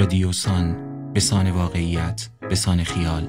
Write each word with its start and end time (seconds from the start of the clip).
رادیوسان 0.00 0.76
به 1.14 1.20
سان 1.20 1.50
واقعیت 1.50 2.28
به 2.48 2.54
سان 2.54 2.84
خیال. 2.84 3.26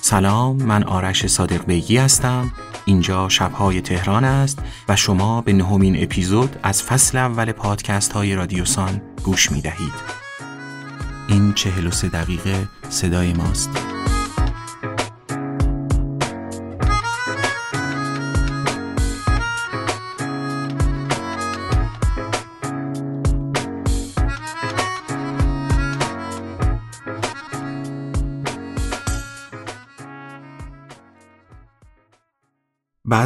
سلام 0.00 0.62
من 0.62 0.82
آرش 0.82 1.26
صادق 1.26 1.64
بیگی 1.64 1.96
هستم. 1.96 2.52
اینجا 2.84 3.28
شبهای 3.28 3.80
تهران 3.80 4.24
است 4.24 4.58
و 4.88 4.96
شما 4.96 5.40
به 5.40 5.52
نهمین 5.52 6.02
اپیزود 6.02 6.56
از 6.62 6.82
فصل 6.82 7.18
اول 7.18 7.52
پادکست 7.52 8.12
های 8.12 8.34
رادیوسان 8.34 9.02
گوش 9.24 9.52
می 9.52 9.60
دهید 9.60 10.16
این 11.28 11.52
چهل 11.52 11.86
و 11.86 11.90
سه 11.90 12.08
دقیقه 12.08 12.68
صدای 12.88 13.32
ماست. 13.32 13.95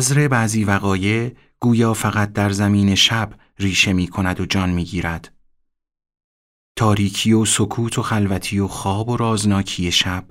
بذر 0.00 0.28
بعضی 0.28 0.64
وقایع 0.64 1.32
گویا 1.59 1.95
فقط 1.95 2.32
در 2.32 2.50
زمین 2.50 2.95
شب 2.95 3.32
ریشه 3.58 3.92
می 3.92 4.08
کند 4.08 4.41
و 4.41 4.46
جان 4.46 4.70
می 4.70 4.84
گیرد. 4.84 5.32
تاریکی 6.77 7.32
و 7.32 7.45
سکوت 7.45 7.98
و 7.98 8.02
خلوتی 8.02 8.58
و 8.58 8.68
خواب 8.68 9.08
و 9.08 9.16
رازناکی 9.16 9.92
شب 9.92 10.25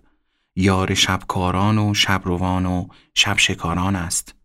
یار 0.55 0.93
شبکاران 0.93 1.77
و 1.77 1.93
شبروان 1.93 2.65
و 2.65 2.87
شب 3.15 3.37
شکاران 3.37 3.95
است. 3.95 4.35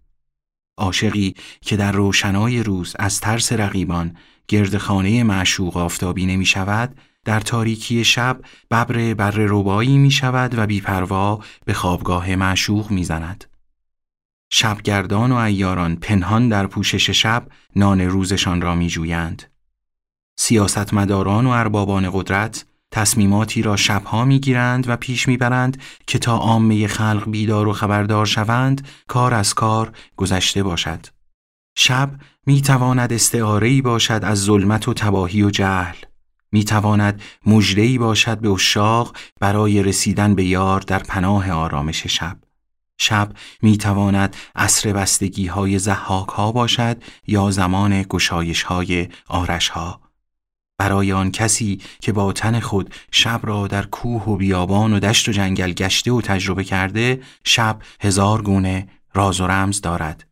عاشقی 0.79 1.35
که 1.61 1.77
در 1.77 1.93
روشنای 1.93 2.63
روز 2.63 2.97
از 2.99 3.21
ترس 3.21 3.53
رقیبان 3.53 4.17
گرد 4.49 4.79
خانه 4.79 5.23
معشوق 5.23 5.77
آفتابی 5.77 6.27
نمی 6.27 6.47
شود 6.47 6.97
در 7.25 7.41
تاریکی 7.41 8.05
شب 8.05 8.41
ببر 8.71 9.15
بر 9.15 9.31
ربایی 9.31 9.99
می 9.99 10.11
شود 10.11 10.59
و 10.59 10.67
بیپروا 10.67 11.41
به 11.65 11.75
خوابگاه 11.75 12.37
معشوق 12.37 12.91
می 12.91 13.05
زند. 13.05 13.54
شبگردان 14.57 15.33
و 15.33 15.35
ایاران 15.35 15.97
پنهان 15.97 16.49
در 16.49 16.67
پوشش 16.67 17.11
شب 17.11 17.47
نان 17.77 18.01
روزشان 18.01 18.61
را 18.61 18.75
می 18.75 18.89
جویند. 18.89 19.43
سیاستمداران 20.37 21.47
و 21.47 21.51
اربابان 21.51 22.11
قدرت 22.13 22.67
تصمیماتی 22.91 23.63
را 23.63 23.77
شبها 23.77 24.25
می‌گیرند 24.25 24.89
و 24.89 24.97
پیش 24.97 25.29
می‌برند 25.29 25.83
که 26.07 26.19
تا 26.19 26.37
عامه 26.37 26.87
خلق 26.87 27.31
بیدار 27.31 27.69
و 27.69 27.73
خبردار 27.73 28.27
شوند 28.27 28.89
کار 29.09 29.35
از 29.35 29.55
کار 29.55 29.93
گذشته 30.17 30.63
باشد. 30.63 31.07
شب 31.77 32.11
می‌تواند 32.47 33.13
استعاره‌ای 33.13 33.83
باشد 33.83 34.21
از 34.23 34.39
ظلمت 34.43 34.89
و 34.89 34.95
تباهی 34.95 35.43
و 35.43 35.51
جهل. 35.51 35.97
می‌تواند 36.53 37.23
مجدهی 37.47 37.99
باشد 37.99 38.39
به 38.39 38.49
اشاق 38.49 39.17
برای 39.41 39.83
رسیدن 39.83 40.35
به 40.35 40.45
یار 40.45 40.81
در 40.81 40.99
پناه 40.99 41.51
آرامش 41.51 42.07
شب. 42.07 42.37
شب 42.99 43.33
می 43.63 43.79
تواند 43.79 44.37
عصر 44.55 44.93
بستگی 44.93 45.47
های 45.47 45.79
زحاک 45.79 46.29
ها 46.29 46.53
باشد 46.53 47.03
یا 47.27 47.51
زمان 47.51 48.03
گشایش 48.03 48.63
های 48.63 49.09
آرش 49.29 49.69
ها. 49.69 50.01
برای 50.79 51.13
آن 51.13 51.31
کسی 51.31 51.81
که 52.01 52.13
با 52.13 52.33
تن 52.33 52.61
خود 52.61 52.95
شب 53.11 53.41
را 53.43 53.67
در 53.67 53.87
کوه 53.87 54.23
و 54.23 54.37
بیابان 54.37 54.93
و 54.93 55.01
دشت 55.01 55.29
و 55.29 55.33
جنگل 55.33 55.73
گشته 55.73 56.13
و 56.13 56.21
تجربه 56.21 56.65
کرده 56.65 57.23
شب 57.45 57.79
هزار 58.01 58.43
گونه 58.43 58.89
راز 59.15 59.41
و 59.41 59.47
رمز 59.47 59.81
دارد. 59.81 60.25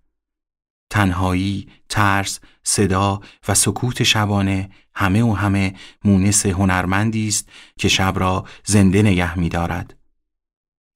تنهایی، 0.90 1.68
ترس، 1.88 2.40
صدا 2.62 3.20
و 3.48 3.54
سکوت 3.54 4.02
شبانه 4.02 4.70
همه 4.94 5.22
و 5.22 5.32
همه 5.32 5.74
مونس 6.04 6.46
هنرمندی 6.46 7.28
است 7.28 7.48
که 7.78 7.88
شب 7.88 8.14
را 8.16 8.44
زنده 8.64 9.02
نگه 9.02 9.38
می 9.38 9.48
دارد. 9.48 10.01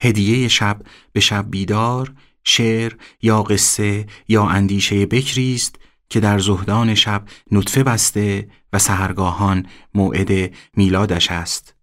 هدیه 0.03 0.49
شب 0.49 0.83
به 1.13 1.21
شب 1.21 1.51
بیدار، 1.51 2.15
شعر 2.45 2.93
یا 3.23 3.43
قصه 3.43 4.07
یا 4.29 4.45
اندیشه 4.45 5.07
بکری 5.07 5.55
است 5.55 5.77
که 6.09 6.21
در 6.21 6.39
زهدان 6.39 6.95
شب 6.95 7.25
نطفه 7.51 7.83
بسته 7.83 8.49
و 8.73 8.79
سهرگاهان 8.79 9.67
موعد 9.95 10.55
میلادش 10.77 11.31
است. 11.31 11.75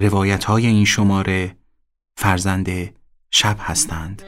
روایت 0.00 0.44
های 0.44 0.66
این 0.66 0.84
شماره 0.84 1.56
فرزند 2.16 2.94
شب 3.30 3.56
هستند. 3.60 4.22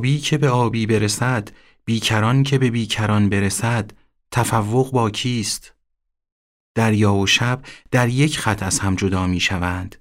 آبی 0.00 0.18
که 0.18 0.38
به 0.38 0.50
آبی 0.50 0.86
برسد 0.86 1.50
بیکران 1.84 2.42
که 2.42 2.58
به 2.58 2.70
بیکران 2.70 3.28
برسد 3.28 3.90
تفوق 4.30 4.92
با 4.92 5.10
کیست؟ 5.10 5.74
دریا 6.74 7.14
و 7.14 7.26
شب 7.26 7.62
در 7.90 8.08
یک 8.08 8.38
خط 8.38 8.62
از 8.62 8.78
هم 8.78 8.94
جدا 8.94 9.26
می 9.26 9.40
شوند. 9.40 9.96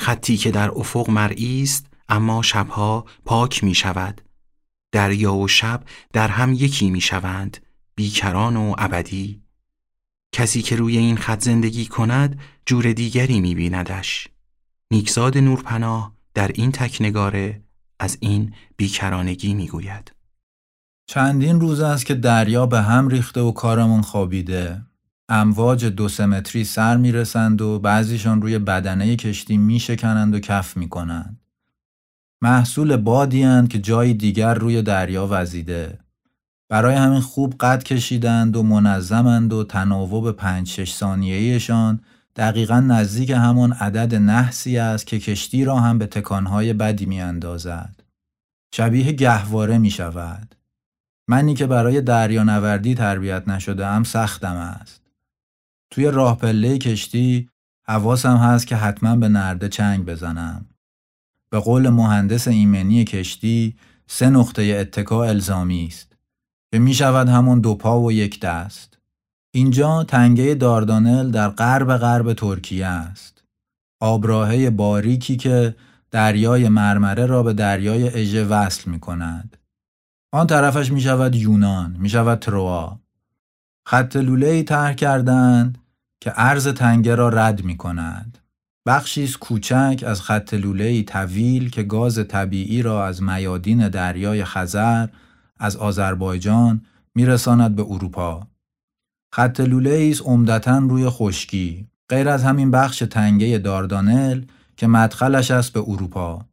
خطی 0.00 0.36
که 0.36 0.50
در 0.50 0.70
افق 0.70 1.10
مرئی 1.10 1.62
است 1.62 1.86
اما 2.08 2.42
شبها 2.42 3.04
پاک 3.24 3.64
می 3.64 3.74
شود. 3.74 4.20
دریا 4.92 5.34
و 5.34 5.48
شب 5.48 5.84
در 6.12 6.28
هم 6.28 6.52
یکی 6.52 6.90
می 6.90 7.00
شوند 7.00 7.66
بیکران 7.94 8.56
و 8.56 8.74
ابدی. 8.78 9.42
کسی 10.32 10.62
که 10.62 10.76
روی 10.76 10.98
این 10.98 11.16
خط 11.16 11.40
زندگی 11.40 11.86
کند 11.86 12.40
جور 12.66 12.92
دیگری 12.92 13.40
می 13.40 13.54
بیندش. 13.54 14.28
نیکزاد 14.90 15.38
نورپناه 15.38 16.14
در 16.34 16.50
این 16.54 16.72
تکنگاره 16.72 17.63
از 18.04 18.16
این 18.20 18.52
بیکرانگی 18.76 19.54
می‌گوید. 19.54 20.12
چندین 21.06 21.60
روز 21.60 21.80
است 21.80 22.06
که 22.06 22.14
دریا 22.14 22.66
به 22.66 22.82
هم 22.82 23.08
ریخته 23.08 23.40
و 23.40 23.52
کارمون 23.52 24.02
خوابیده. 24.02 24.82
امواج 25.28 25.84
دو 25.84 26.08
سمتری 26.08 26.64
سر 26.64 26.96
می‌رسند 26.96 27.62
و 27.62 27.78
بعضیشان 27.78 28.42
روی 28.42 28.58
بدنه 28.58 29.16
کشتی 29.16 29.56
میشکنند 29.56 30.34
و 30.34 30.38
کف 30.38 30.76
می‌کنند. 30.76 31.40
محصول 32.42 32.96
بادی 32.96 33.66
که 33.66 33.78
جای 33.78 34.14
دیگر 34.14 34.54
روی 34.54 34.82
دریا 34.82 35.28
وزیده. 35.30 35.98
برای 36.68 36.94
همین 36.94 37.20
خوب 37.20 37.54
قد 37.60 37.82
کشیدند 37.82 38.56
و 38.56 38.62
منظمند 38.62 39.52
و 39.52 39.64
تناوب 39.64 40.32
پنج 40.32 40.68
شش 40.68 40.94
ثانیه‌ایشان 40.94 42.00
دقیقا 42.36 42.80
نزدیک 42.80 43.30
همان 43.30 43.72
عدد 43.72 44.14
نحسی 44.14 44.78
است 44.78 45.06
که 45.06 45.18
کشتی 45.18 45.64
را 45.64 45.80
هم 45.80 45.98
به 45.98 46.06
تکانهای 46.06 46.72
بدی 46.72 47.06
می 47.06 47.20
اندازد. 47.20 48.00
شبیه 48.74 49.12
گهواره 49.12 49.78
می 49.78 49.90
شود. 49.90 50.54
منی 51.28 51.54
که 51.54 51.66
برای 51.66 52.00
دریانوردی 52.00 52.94
تربیت 52.94 53.48
نشده 53.48 53.86
هم 53.86 54.04
سختم 54.04 54.56
است. 54.56 55.02
توی 55.90 56.10
راه 56.10 56.38
پله 56.38 56.78
کشتی 56.78 57.48
حواسم 57.86 58.36
هست 58.36 58.66
که 58.66 58.76
حتما 58.76 59.16
به 59.16 59.28
نرده 59.28 59.68
چنگ 59.68 60.04
بزنم. 60.04 60.66
به 61.50 61.58
قول 61.58 61.88
مهندس 61.88 62.48
ایمنی 62.48 63.04
کشتی 63.04 63.76
سه 64.06 64.30
نقطه 64.30 64.62
اتکا 64.62 65.24
الزامی 65.24 65.86
است 65.86 66.16
که 66.72 66.78
می 66.78 66.94
شود 66.94 67.28
همون 67.28 67.60
دو 67.60 67.74
پا 67.74 68.00
و 68.00 68.12
یک 68.12 68.40
دست. 68.40 68.93
اینجا 69.56 70.04
تنگه 70.04 70.54
داردانل 70.54 71.30
در 71.30 71.48
غرب 71.48 71.96
غرب 71.96 72.32
ترکیه 72.32 72.86
است. 72.86 73.42
آبراهه 74.00 74.70
باریکی 74.70 75.36
که 75.36 75.76
دریای 76.10 76.68
مرمره 76.68 77.26
را 77.26 77.42
به 77.42 77.52
دریای 77.52 78.08
اژه 78.08 78.44
وصل 78.44 78.90
می 78.90 79.00
کند. 79.00 79.56
آن 80.32 80.46
طرفش 80.46 80.92
می 80.92 81.00
شود 81.00 81.34
یونان، 81.34 81.96
می 81.98 82.08
شود 82.08 82.38
تروا. 82.38 82.98
خط 83.86 84.16
لوله 84.16 84.46
ای 84.46 84.62
طرح 84.62 84.92
کردند 84.92 85.78
که 86.20 86.30
عرض 86.30 86.68
تنگه 86.68 87.14
را 87.14 87.28
رد 87.28 87.64
می 87.64 87.76
کند. 87.76 88.38
بخشی 88.86 89.28
کوچک 89.28 90.04
از 90.06 90.22
خط 90.22 90.54
لوله‌ای 90.54 91.02
طویل 91.02 91.70
که 91.70 91.82
گاز 91.82 92.28
طبیعی 92.28 92.82
را 92.82 93.06
از 93.06 93.22
میادین 93.22 93.88
دریای 93.88 94.44
خزر 94.44 95.08
از 95.58 95.76
آذربایجان 95.76 96.82
میرساند 97.14 97.76
به 97.76 97.82
اروپا. 97.82 98.46
خط 99.34 99.60
لوله 99.60 100.08
است 100.10 100.22
عمدتا 100.22 100.78
روی 100.78 101.08
خشکی 101.08 101.86
غیر 102.08 102.28
از 102.28 102.44
همین 102.44 102.70
بخش 102.70 102.98
تنگه 102.98 103.58
داردانل 103.58 104.42
که 104.76 104.86
مدخلش 104.86 105.50
است 105.50 105.72
به 105.72 105.80
اروپا. 105.80 106.44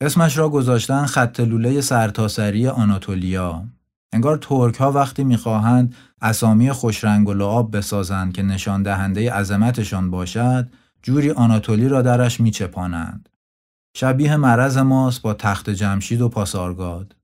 اسمش 0.00 0.38
را 0.38 0.48
گذاشتن 0.48 1.06
خط 1.06 1.40
لوله 1.40 1.80
سرتاسری 1.80 2.68
آناتولیا. 2.68 3.64
انگار 4.12 4.38
ترک 4.42 4.74
ها 4.74 4.92
وقتی 4.92 5.24
می‌خواهند 5.24 5.94
اسامی 6.22 6.72
خوشرنگ 6.72 7.28
و 7.28 7.34
لعاب 7.34 7.76
بسازند 7.76 8.32
که 8.32 8.42
نشان 8.42 8.82
دهنده 8.82 9.32
عظمتشان 9.32 10.10
باشد 10.10 10.68
جوری 11.02 11.30
آناتولی 11.30 11.88
را 11.88 12.02
درش 12.02 12.40
میچپانند. 12.40 13.28
شبیه 13.96 14.36
مرض 14.36 14.78
ماست 14.78 15.22
با 15.22 15.34
تخت 15.34 15.70
جمشید 15.70 16.20
و 16.20 16.28
پاسارگاد. 16.28 17.15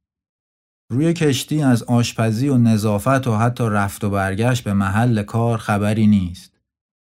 روی 0.92 1.12
کشتی 1.12 1.62
از 1.62 1.82
آشپزی 1.82 2.48
و 2.48 2.58
نظافت 2.58 3.26
و 3.26 3.36
حتی 3.36 3.64
رفت 3.64 4.04
و 4.04 4.10
برگشت 4.10 4.64
به 4.64 4.72
محل 4.72 5.22
کار 5.22 5.58
خبری 5.58 6.06
نیست. 6.06 6.52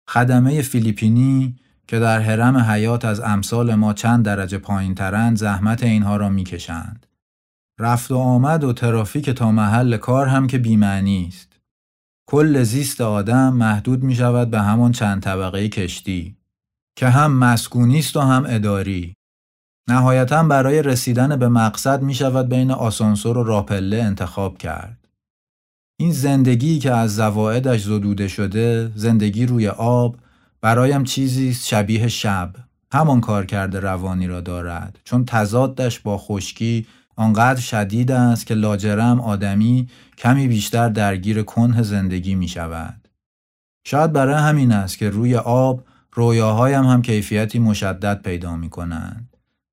خدمه 0.10 0.62
فیلیپینی 0.62 1.56
که 1.88 2.00
در 2.00 2.20
حرم 2.20 2.58
حیات 2.58 3.06
از 3.06 3.20
امثال 3.20 3.76
ما 3.76 3.94
چند 3.94 4.26
درجه 4.26 4.58
پایین 4.58 4.96
ترند 4.96 5.38
زحمت 5.38 5.84
اینها 5.84 6.18
را 6.18 6.30
می‌کشند. 6.30 7.06
رفت 7.80 8.12
و 8.12 8.18
آمد 8.18 8.64
و 8.64 8.74
ترافیک 8.74 9.30
تا 9.30 9.52
محل 9.52 9.98
کار 9.98 10.28
هم 10.28 10.48
که 10.48 10.58
بیمعنی 10.58 11.26
است. 11.28 11.60
کل 12.28 12.64
زیست 12.64 13.02
آدم 13.02 13.54
محدود 13.54 14.04
می 14.04 14.16
شود 14.16 14.50
به 14.50 14.62
همان 14.62 14.92
چند 14.92 15.22
طبقه 15.22 15.70
کشتی 15.70 16.38
که 16.96 17.10
هم 17.10 17.32
مسکونی 17.32 18.00
است 18.00 18.18
و 18.18 18.22
هم 18.22 18.46
اداری. 18.48 19.14
نهایتا 19.90 20.44
برای 20.44 20.82
رسیدن 20.82 21.36
به 21.36 21.48
مقصد 21.48 22.02
می 22.02 22.14
شود 22.14 22.50
بین 22.50 22.72
آسانسور 22.72 23.38
و 23.38 23.44
راپله 23.44 23.98
انتخاب 23.98 24.58
کرد. 24.58 25.08
این 26.00 26.12
زندگی 26.12 26.80
که 26.80 26.92
از 26.92 27.16
زوائدش 27.16 27.84
زدوده 27.84 28.28
شده، 28.28 28.92
زندگی 28.96 29.46
روی 29.46 29.68
آب، 29.68 30.16
برایم 30.62 31.04
چیزی 31.04 31.54
شبیه 31.54 32.08
شب. 32.08 32.54
همان 32.92 33.22
کار 33.22 33.46
کرده 33.46 33.80
روانی 33.80 34.28
را 34.28 34.42
دارد 34.42 35.00
چون 35.04 35.26
تضادش 35.26 36.00
با 36.00 36.18
خشکی 36.18 36.88
آنقدر 37.16 37.60
شدید 37.60 38.12
است 38.12 38.46
که 38.46 38.54
لاجرم 38.54 39.20
آدمی 39.20 39.88
کمی 40.18 40.48
بیشتر 40.48 40.90
درگیر 40.90 41.44
کنه 41.44 41.84
زندگی 41.84 42.36
می 42.36 42.48
شود. 42.48 43.08
شاید 43.86 44.14
برای 44.14 44.36
همین 44.36 44.72
است 44.72 44.98
که 44.98 45.10
روی 45.10 45.36
آب 45.36 45.84
رویاهایم 46.14 46.84
هم 46.84 47.02
کیفیتی 47.02 47.60
مشدد 47.60 48.22
پیدا 48.22 48.56
می 48.56 48.70
کنند. 48.70 49.29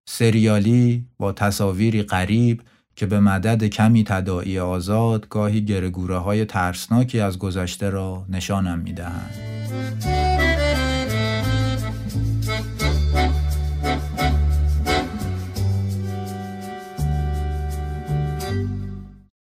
سریالی 0.08 1.06
با 1.18 1.32
تصاویری 1.32 2.02
غریب 2.02 2.62
که 2.96 3.06
به 3.06 3.20
مدد 3.20 3.64
کمی 3.64 4.04
تداعی 4.04 4.58
آزاد 4.58 5.28
گاهی 5.28 5.64
گرگوره 5.64 6.18
های 6.18 6.44
ترسناکی 6.44 7.20
از 7.20 7.38
گذشته 7.38 7.90
را 7.90 8.26
نشانم 8.28 8.78
می 8.78 8.92
دهند. 8.92 9.34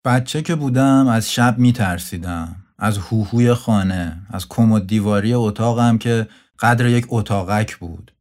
بچه 0.05 0.43
که 0.43 0.55
بودم 0.55 1.07
از 1.07 1.33
شب 1.33 1.59
می 1.59 1.73
ترسیدم. 1.73 2.57
از 2.79 2.99
هوهوی 2.99 3.55
خانه، 3.55 4.17
از 4.31 4.49
کمد 4.49 4.87
دیواری 4.87 5.35
اتاقم 5.35 5.99
که 5.99 6.29
قدر 6.59 6.87
یک 6.87 7.07
اتاقک 7.09 7.77
بود. 7.77 8.13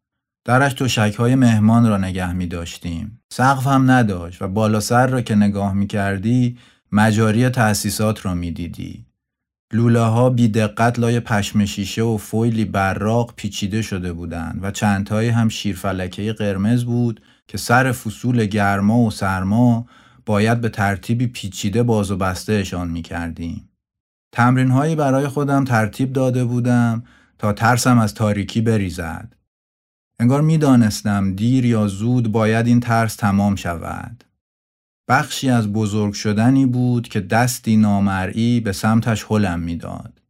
درش 0.49 0.73
تو 0.73 0.87
های 1.17 1.35
مهمان 1.35 1.87
را 1.87 1.97
نگه 1.97 2.33
می 2.33 2.47
داشتیم. 2.47 3.21
سقف 3.33 3.67
هم 3.67 3.91
نداشت 3.91 4.41
و 4.41 4.47
بالا 4.47 4.79
سر 4.79 5.07
را 5.07 5.21
که 5.21 5.35
نگاه 5.35 5.73
می 5.73 5.87
کردی 5.87 6.57
مجاری 6.91 7.49
تأسیسات 7.49 8.25
را 8.25 8.33
می 8.33 8.51
دیدی. 8.51 9.05
لوله 9.73 9.99
ها 9.99 10.29
بی 10.29 10.47
دقت 10.47 10.99
لای 10.99 11.19
پشم 11.19 11.65
شیشه 11.65 12.01
و 12.01 12.17
فویلی 12.17 12.65
براق 12.65 13.33
پیچیده 13.35 13.81
شده 13.81 14.13
بودند 14.13 14.59
و 14.61 14.71
چندتایی 14.71 15.29
هم 15.29 15.49
شیرفلکه 15.49 16.33
قرمز 16.33 16.83
بود 16.83 17.21
که 17.47 17.57
سر 17.57 17.91
فصول 17.91 18.45
گرما 18.45 18.97
و 18.97 19.11
سرما 19.11 19.85
باید 20.25 20.61
به 20.61 20.69
ترتیبی 20.69 21.27
پیچیده 21.27 21.83
باز 21.83 22.11
و 22.11 22.17
بستهشان 22.17 22.89
می 22.89 23.01
کردیم. 23.01 23.69
تمرین 24.31 24.71
هایی 24.71 24.95
برای 24.95 25.27
خودم 25.27 25.63
ترتیب 25.63 26.13
داده 26.13 26.45
بودم 26.45 27.03
تا 27.37 27.53
ترسم 27.53 27.99
از 27.99 28.13
تاریکی 28.13 28.61
بریزد. 28.61 29.38
انگار 30.21 30.41
می 30.41 30.57
دانستم 30.57 31.35
دیر 31.35 31.65
یا 31.65 31.87
زود 31.87 32.31
باید 32.31 32.67
این 32.67 32.79
ترس 32.79 33.15
تمام 33.15 33.55
شود. 33.55 34.23
بخشی 35.09 35.49
از 35.49 35.73
بزرگ 35.73 36.13
شدنی 36.13 36.65
بود 36.65 37.07
که 37.07 37.21
دستی 37.21 37.77
نامرئی 37.77 38.59
به 38.59 38.71
سمتش 38.71 39.23
حلم 39.23 39.59
می‌داد. 39.59 40.21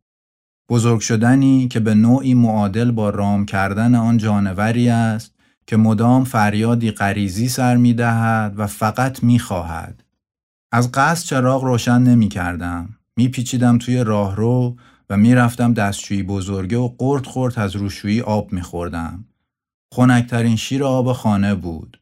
بزرگ 0.69 1.00
شدنی 1.00 1.68
که 1.68 1.80
به 1.80 1.95
نوعی 1.95 2.33
معادل 2.33 2.91
با 2.91 3.09
رام 3.09 3.45
کردن 3.45 3.95
آن 3.95 4.18
جانوری 4.18 4.89
است 4.89 5.33
که 5.68 5.77
مدام 5.77 6.24
فریادی 6.24 6.92
غریزی 6.92 7.50
سر 7.50 7.77
می 7.77 7.94
دهد 7.94 8.53
و 8.57 8.68
فقط 8.68 9.24
می 9.24 9.39
خواهد. 9.39 10.03
از 10.71 10.92
قصد 10.92 11.25
چراغ 11.25 11.63
روشن 11.63 12.01
نمی 12.01 12.30
کردم. 12.30 12.89
می 13.18 13.27
پیچیدم 13.27 13.77
توی 13.77 14.03
راهرو 14.03 14.77
و 15.09 15.18
می 15.18 15.35
رفتم 15.35 15.74
دستشویی 15.74 16.24
بزرگه 16.24 16.77
و 16.77 16.88
قرد 16.97 17.25
خورد 17.25 17.59
از 17.59 17.75
روشویی 17.75 18.21
آب 18.21 18.53
می 18.53 18.62
خوردم. 18.62 19.25
خونکترین 19.91 20.56
شیر 20.56 20.83
آب 20.83 21.13
خانه 21.13 21.56
بود. 21.56 22.00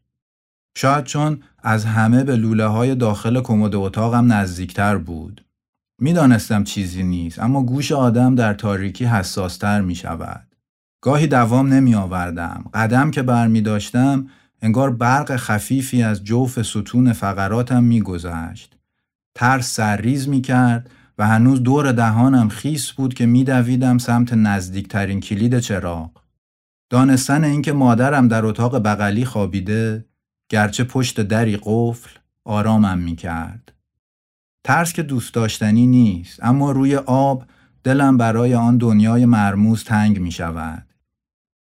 شاید 0.78 1.04
چون 1.04 1.40
از 1.64 1.86
همه 1.86 2.24
به 2.24 2.36
لوله 2.36 2.66
های 2.66 2.96
داخل 2.96 3.42
کمد 3.42 3.76
اتاقم 3.76 4.34
نزدیکتر 4.34 4.98
بود. 4.98 5.46
می‌دانستم 6.00 6.64
چیزی 6.64 7.04
نیست 7.04 7.40
اما 7.40 7.64
گوش 7.64 7.92
آدم 7.92 8.36
در 8.36 8.54
تاریکی 8.54 9.06
حساستر 9.06 9.82
می 9.82 9.96
شود. 9.96 10.48
گاهی 11.02 11.28
دوام 11.28 11.74
نمی 11.74 11.96
آوردم. 11.96 12.66
قدم 12.74 13.12
که 13.12 13.22
بر 13.22 13.48
می 13.48 13.62
داشتم 13.62 14.28
انگار 14.62 14.92
برق 14.92 15.36
خفیفی 15.36 16.04
از 16.04 16.24
جوف 16.24 16.62
ستون 16.62 17.14
فقراتم 17.14 17.84
می 17.84 18.02
گذشت. 18.02 18.78
ترس 19.36 19.74
سرریز 19.74 20.30
می 20.30 20.42
کرد 20.42 20.90
و 21.18 21.28
هنوز 21.28 21.64
دور 21.64 21.92
دهانم 21.92 22.50
خیس 22.50 22.92
بود 22.92 23.14
که 23.14 23.26
می 23.26 23.44
دویدم 23.44 23.98
سمت 23.98 24.34
نزدیکترین 24.34 25.20
کلید 25.20 25.60
چراغ. 25.60 26.10
دانستن 26.90 27.44
اینکه 27.44 27.74
مادرم 27.74 28.28
در 28.28 28.46
اتاق 28.46 28.78
بغلی 28.84 29.26
خوابیده 29.26 30.06
گرچه 30.50 30.84
پشت 30.84 31.22
دری 31.22 31.60
قفل 31.64 32.10
آرامم 32.46 32.98
می 32.98 33.16
کرد. 33.16 33.74
ترس 34.64 34.94
که 34.94 35.04
دوست 35.04 35.34
داشتنی 35.34 35.88
نیست 35.88 36.44
اما 36.44 36.72
روی 36.72 36.96
آب 36.96 37.46
دلم 37.84 38.18
برای 38.18 38.54
آن 38.54 38.78
دنیای 38.78 39.26
مرموز 39.26 39.84
تنگ 39.84 40.20
می 40.20 40.32
شود. 40.32 40.88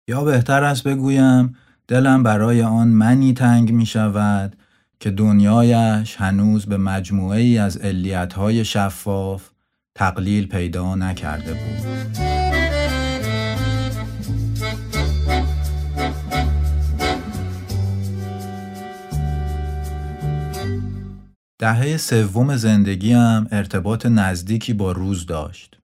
یا 0.08 0.24
بهتر 0.24 0.64
است 0.64 0.84
بگویم 0.84 1.56
دلم 1.88 2.24
برای 2.24 2.64
آن 2.64 2.88
منی 2.88 3.34
تنگ 3.34 3.72
می 3.72 3.86
شود 3.86 4.56
که 5.00 5.12
دنیایش 5.12 6.16
هنوز 6.16 6.66
به 6.66 6.78
مجموعه 6.78 7.40
ای 7.40 7.58
از 7.58 7.78
علیتهای 7.78 8.66
شفاف 8.66 9.50
تقلیل 9.96 10.48
پیدا 10.48 10.96
نکرده 10.96 11.54
بود. 11.54 12.51
دهه 21.62 21.98
سوم 21.98 22.56
زندگیم 22.56 23.48
ارتباط 23.52 24.06
نزدیکی 24.06 24.74
با 24.74 24.92
روز 24.92 25.26
داشت. 25.26 25.80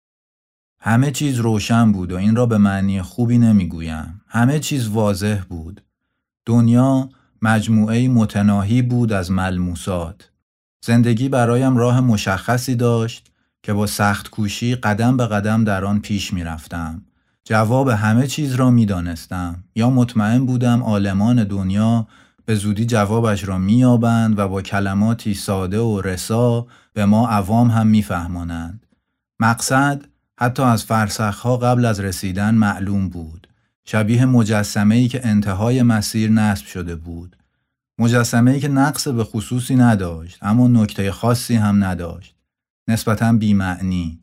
همه 0.79 1.11
چیز 1.11 1.39
روشن 1.39 1.91
بود 1.91 2.11
و 2.11 2.17
این 2.17 2.35
را 2.35 2.45
به 2.45 2.57
معنی 2.57 3.01
خوبی 3.01 3.37
نمی‌گویم. 3.37 4.21
همه 4.27 4.59
چیز 4.59 4.87
واضح 4.87 5.41
بود. 5.49 5.81
دنیا 6.45 7.09
مجموعه 7.41 8.07
متناهی 8.07 8.81
بود 8.81 9.13
از 9.13 9.31
ملموسات. 9.31 10.31
زندگی 10.85 11.29
برایم 11.29 11.77
راه 11.77 12.01
مشخصی 12.01 12.75
داشت 12.75 13.31
که 13.63 13.73
با 13.73 13.87
سخت 13.87 14.29
کوشی 14.29 14.75
قدم 14.75 15.17
به 15.17 15.27
قدم 15.27 15.63
در 15.63 15.85
آن 15.85 15.99
پیش 15.99 16.33
می 16.33 16.43
رفتم. 16.43 17.01
جواب 17.45 17.89
همه 17.89 18.27
چیز 18.27 18.55
را 18.55 18.69
می 18.69 18.85
دانستم. 18.85 19.63
یا 19.75 19.89
مطمئن 19.89 20.45
بودم 20.45 20.83
آلمان 20.83 21.43
دنیا 21.43 22.07
به 22.47 22.55
زودی 22.55 22.85
جوابش 22.85 23.47
را 23.47 23.57
مییابند 23.57 24.39
و 24.39 24.47
با 24.47 24.61
کلماتی 24.61 25.33
ساده 25.33 25.79
و 25.79 26.01
رسا 26.01 26.67
به 26.93 27.05
ما 27.05 27.27
عوام 27.29 27.71
هم 27.71 27.87
میفهمانند. 27.87 28.85
مقصد 29.39 30.05
حتی 30.39 30.63
از 30.63 30.83
فرسخها 30.83 31.57
قبل 31.57 31.85
از 31.85 31.99
رسیدن 31.99 32.55
معلوم 32.55 33.09
بود. 33.09 33.47
شبیه 33.85 34.25
مجسمه 34.25 34.95
ای 34.95 35.07
که 35.07 35.27
انتهای 35.27 35.83
مسیر 35.83 36.29
نصب 36.29 36.65
شده 36.65 36.95
بود. 36.95 37.35
مجسمه 37.99 38.51
ای 38.51 38.59
که 38.59 38.67
نقص 38.67 39.07
به 39.07 39.23
خصوصی 39.23 39.75
نداشت 39.75 40.37
اما 40.41 40.67
نکته 40.67 41.11
خاصی 41.11 41.55
هم 41.55 41.83
نداشت. 41.83 42.35
نسبتا 42.87 43.33
بیمعنی. 43.33 44.19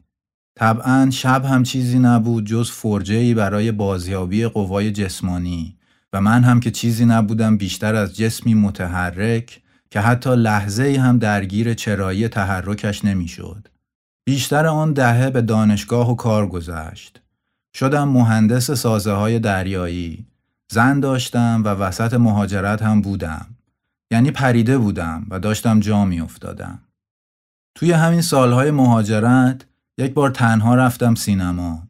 طبعا 0.57 1.11
شب 1.11 1.45
هم 1.45 1.63
چیزی 1.63 1.99
نبود 1.99 2.47
جز 2.47 2.71
فرجه 2.71 3.15
ای 3.15 3.35
برای 3.35 3.73
بازیابی 3.73 4.47
قوای 4.47 4.93
جسمانی 4.93 5.77
و 6.15 6.21
من 6.21 6.45
هم 6.45 6.61
که 6.61 6.71
چیزی 6.71 7.05
نبودم 7.07 7.57
بیشتر 7.57 7.95
از 7.95 8.17
جسمی 8.17 8.55
متحرک 8.55 9.63
که 9.91 10.01
حتی 10.01 10.37
لحظه 10.37 10.83
ای 10.83 10.97
هم 10.97 11.19
درگیر 11.19 11.75
چرایی 11.75 12.29
تحرکش 12.29 13.05
نمی‌شد. 13.05 13.69
بیشتر 14.25 14.67
آن 14.67 14.93
دهه 14.93 15.31
به 15.31 15.43
دانشگاه 15.43 16.11
و 16.11 16.15
کار 16.15 16.47
گذشت. 16.47 17.21
شدم 17.77 18.09
مهندس 18.09 18.71
سازه 18.71 19.13
های 19.13 19.39
دریایی. 19.39 20.27
زن 20.73 21.01
داشتم 21.01 21.63
و 21.65 21.69
وسط 21.69 22.15
مهاجرت 22.15 22.83
هم 22.83 23.01
بودم. 23.01 23.47
یعنی 24.11 24.31
پریده 24.31 24.79
بودم 24.79 25.27
و 25.31 25.41
داشتم 25.41 25.81
جا 25.81 26.05
می 26.05 26.21
افتادم. 26.21 26.79
توی 27.75 27.93
همین 27.93 28.21
سالهای 28.21 28.71
مهاجرت 28.71 29.65
یک 29.99 30.15
بار 30.15 30.31
تنها 30.31 30.75
رفتم 30.75 31.15
سینما. 31.15 31.83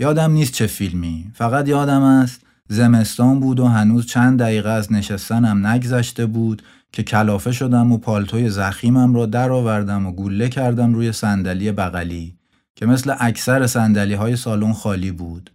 یادم 0.00 0.30
نیست 0.30 0.52
چه 0.52 0.66
فیلمی. 0.66 1.30
فقط 1.34 1.68
یادم 1.68 2.02
است 2.02 2.45
زمستان 2.68 3.40
بود 3.40 3.60
و 3.60 3.66
هنوز 3.66 4.06
چند 4.06 4.38
دقیقه 4.38 4.68
از 4.68 4.92
نشستنم 4.92 5.66
نگذشته 5.66 6.26
بود 6.26 6.62
که 6.92 7.02
کلافه 7.02 7.52
شدم 7.52 7.92
و 7.92 7.98
پالتوی 7.98 8.50
زخیمم 8.50 9.14
را 9.14 9.26
درآوردم 9.26 10.06
و 10.06 10.12
گوله 10.12 10.48
کردم 10.48 10.94
روی 10.94 11.12
صندلی 11.12 11.72
بغلی 11.72 12.36
که 12.76 12.86
مثل 12.86 13.14
اکثر 13.20 13.66
صندلی 13.66 14.14
های 14.14 14.36
سالن 14.36 14.72
خالی 14.72 15.10
بود. 15.10 15.50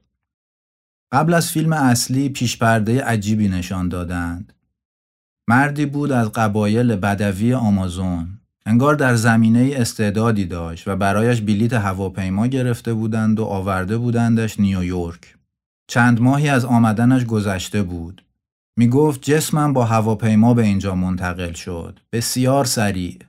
قبل 1.11 1.33
از 1.33 1.51
فیلم 1.51 1.73
اصلی 1.73 2.29
پیش 2.29 2.57
پرده 2.57 3.03
عجیبی 3.03 3.47
نشان 3.47 3.89
دادند. 3.89 4.53
مردی 5.47 5.85
بود 5.85 6.11
از 6.11 6.31
قبایل 6.31 6.95
بدوی 6.95 7.53
آمازون. 7.53 8.27
انگار 8.65 8.95
در 8.95 9.15
زمینه 9.15 9.71
استعدادی 9.75 10.45
داشت 10.45 10.87
و 10.87 10.95
برایش 10.95 11.41
بلیت 11.41 11.73
هواپیما 11.73 12.47
گرفته 12.47 12.93
بودند 12.93 13.39
و 13.39 13.43
آورده 13.45 13.97
بودندش 13.97 14.59
نیویورک. 14.59 15.35
چند 15.91 16.21
ماهی 16.21 16.49
از 16.49 16.65
آمدنش 16.65 17.25
گذشته 17.25 17.83
بود. 17.83 18.25
می 18.77 18.89
گفت 18.89 19.21
جسمم 19.21 19.73
با 19.73 19.85
هواپیما 19.85 20.53
به 20.53 20.63
اینجا 20.63 20.95
منتقل 20.95 21.53
شد. 21.53 21.99
بسیار 22.11 22.65
سریع. 22.65 23.19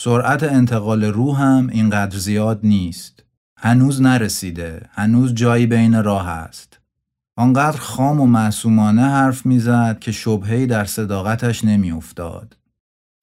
سرعت 0.00 0.42
انتقال 0.42 1.04
روح 1.04 1.40
هم 1.40 1.68
اینقدر 1.72 2.18
زیاد 2.18 2.60
نیست. 2.62 3.24
هنوز 3.56 4.02
نرسیده. 4.02 4.82
هنوز 4.90 5.34
جایی 5.34 5.66
بین 5.66 6.04
راه 6.04 6.28
است. 6.28 6.80
آنقدر 7.36 7.78
خام 7.78 8.20
و 8.20 8.26
معصومانه 8.26 9.02
حرف 9.02 9.46
می‌زد 9.46 9.98
که 9.98 10.12
شبهی 10.12 10.66
در 10.66 10.84
صداقتش 10.84 11.64
نمیافتاد. 11.64 12.56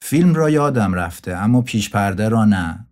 فیلم 0.02 0.34
را 0.34 0.50
یادم 0.50 0.94
رفته 0.94 1.36
اما 1.36 1.62
پیش 1.62 1.90
پرده 1.90 2.30
را 2.30 2.46
نه. 2.46 2.85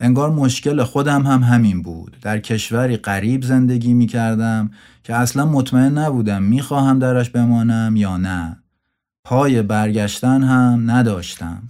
انگار 0.00 0.30
مشکل 0.30 0.82
خودم 0.82 1.26
هم 1.26 1.42
همین 1.42 1.82
بود. 1.82 2.16
در 2.22 2.38
کشوری 2.38 2.96
غریب 2.96 3.42
زندگی 3.42 3.94
می 3.94 4.06
کردم 4.06 4.70
که 5.04 5.14
اصلا 5.14 5.46
مطمئن 5.46 5.98
نبودم 5.98 6.42
می 6.42 6.62
خواهم 6.62 6.98
درش 6.98 7.30
بمانم 7.30 7.96
یا 7.96 8.16
نه. 8.16 8.56
پای 9.24 9.62
برگشتن 9.62 10.42
هم 10.42 10.90
نداشتم. 10.90 11.62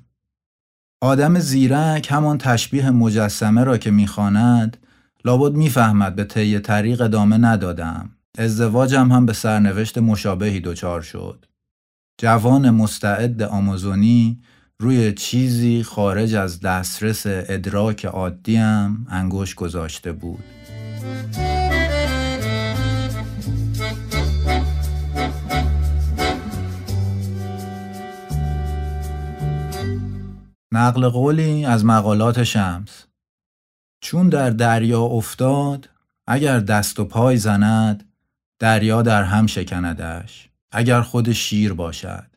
آدم 1.03 1.39
زیرک 1.39 2.09
همان 2.11 2.39
تشبیه 2.39 2.91
مجسمه 2.91 3.65
را 3.65 3.79
که 3.79 3.91
می‌خواند 3.91 4.77
لابد 5.25 5.57
می‌فهمد 5.57 6.15
به 6.15 6.25
طی 6.25 6.59
طریق 6.59 7.01
ادامه 7.01 7.39
ندادم. 7.39 8.11
ازدواجم 8.39 9.13
هم 9.13 9.27
به 9.27 9.33
سرنوشت 9.33 9.99
مشابهی 9.99 10.61
دچار 10.61 11.01
شد. 11.01 11.47
جوان 12.21 12.71
مستعد 12.71 13.43
آمازونی 13.43 14.41
روی 14.81 15.13
چیزی 15.13 15.83
خارج 15.83 16.35
از 16.35 16.61
دسترس 16.61 17.23
ادراک 17.27 18.05
عادیم 18.05 19.07
انگوش 19.11 19.55
گذاشته 19.55 20.13
بود. 20.13 20.45
نقل 30.73 31.09
قولی 31.09 31.65
از 31.65 31.85
مقالات 31.85 32.43
شمس. 32.43 33.07
چون 34.01 34.29
در 34.29 34.51
دریا 34.51 35.03
افتاد 35.03 35.89
اگر 36.27 36.61
دست 36.61 37.01
و 37.01 37.05
پای 37.05 37.37
زند 37.37 38.13
دریا 38.59 39.03
در 39.03 39.23
هم 39.23 39.47
شکندش. 39.47 40.49
اگر 40.73 41.01
خود 41.01 41.33
شیر 41.33 41.73
باشد. 41.73 42.30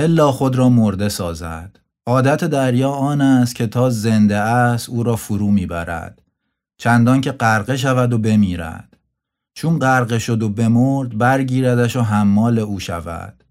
الا 0.00 0.32
خود 0.32 0.56
را 0.56 0.68
مرده 0.68 1.08
سازد. 1.08 1.76
عادت 2.06 2.44
دریا 2.44 2.90
آن 2.90 3.20
است 3.20 3.54
که 3.54 3.66
تا 3.66 3.90
زنده 3.90 4.36
است 4.36 4.88
او 4.88 5.02
را 5.02 5.16
فرو 5.16 5.50
می‌برد. 5.50 6.22
چندان 6.80 7.20
که 7.20 7.32
غرقه 7.32 7.76
شود 7.76 8.12
و 8.12 8.18
بمیرد. 8.18 8.96
چون 9.54 9.78
غرقه 9.78 10.18
شد 10.18 10.42
و 10.42 10.48
بمرد 10.48 11.18
برگیردش 11.18 11.96
و 11.96 12.00
حمال 12.00 12.58
او 12.58 12.80
شود. 12.80 13.44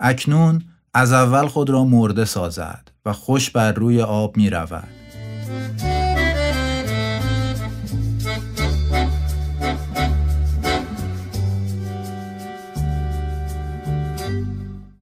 اکنون 0.00 0.62
از 0.94 1.12
اول 1.12 1.46
خود 1.46 1.70
را 1.70 1.84
مرده 1.84 2.24
سازد 2.24 2.88
و 3.06 3.12
خوش 3.12 3.50
بر 3.50 3.72
روی 3.72 4.02
آب 4.02 4.36
می 4.36 4.50
رود. 4.50 4.88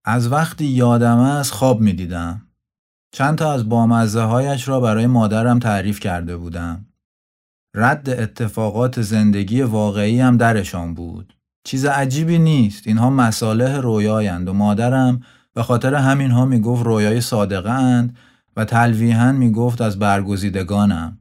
از 0.04 0.32
وقتی 0.32 0.64
یادم 0.64 1.18
است 1.18 1.52
خواب 1.52 1.80
می 1.80 1.92
دیدم. 1.92 2.42
چند 3.12 3.38
تا 3.38 3.52
از 3.52 3.68
بامزه 3.68 4.20
هایش 4.20 4.68
را 4.68 4.80
برای 4.80 5.06
مادرم 5.06 5.58
تعریف 5.58 6.00
کرده 6.00 6.36
بودم. 6.36 6.86
رد 7.74 8.10
اتفاقات 8.10 9.02
زندگی 9.02 9.62
واقعی 9.62 10.20
هم 10.20 10.36
درشان 10.36 10.94
بود. 10.94 11.36
چیز 11.64 11.84
عجیبی 11.84 12.38
نیست. 12.38 12.86
اینها 12.86 13.10
مساله 13.10 13.80
رویایند 13.80 14.48
و 14.48 14.52
مادرم 14.52 15.22
به 15.54 15.62
خاطر 15.62 15.94
همینها 15.94 16.44
می‌گفت 16.44 16.84
رویای 16.84 17.20
صادقه 17.20 17.70
اند 17.70 18.16
و 18.56 18.64
تلویحا 18.64 19.32
می‌گفت 19.32 19.80
از 19.80 19.98
برگزیدگانم. 19.98 21.18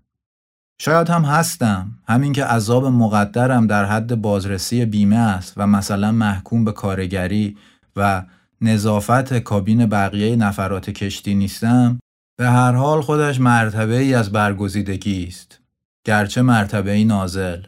شاید 0.82 1.10
هم 1.10 1.22
هستم 1.22 1.92
همین 2.08 2.34
که 2.34 2.46
عذاب 2.46 2.86
مقدرم 2.86 3.68
در 3.68 3.86
حد 3.86 4.16
بازرسی 4.16 4.86
بیمه 4.86 5.18
است 5.18 5.54
و 5.58 5.68
مثلا 5.68 6.12
محکوم 6.12 6.66
به 6.66 6.72
کارگری 6.72 7.58
و 7.96 8.24
نظافت 8.64 9.34
کابین 9.34 9.86
بقیه 9.86 10.36
نفرات 10.36 10.90
کشتی 10.90 11.36
نیستم 11.36 12.00
به 12.38 12.50
هر 12.50 12.72
حال 12.72 13.02
خودش 13.02 13.40
مرتبه 13.40 13.98
ای 13.98 14.14
از 14.14 14.32
برگزیدگی 14.32 15.26
است 15.28 15.60
گرچه 16.06 16.42
مرتبه 16.42 16.92
ای 16.92 17.06
نازل 17.06 17.62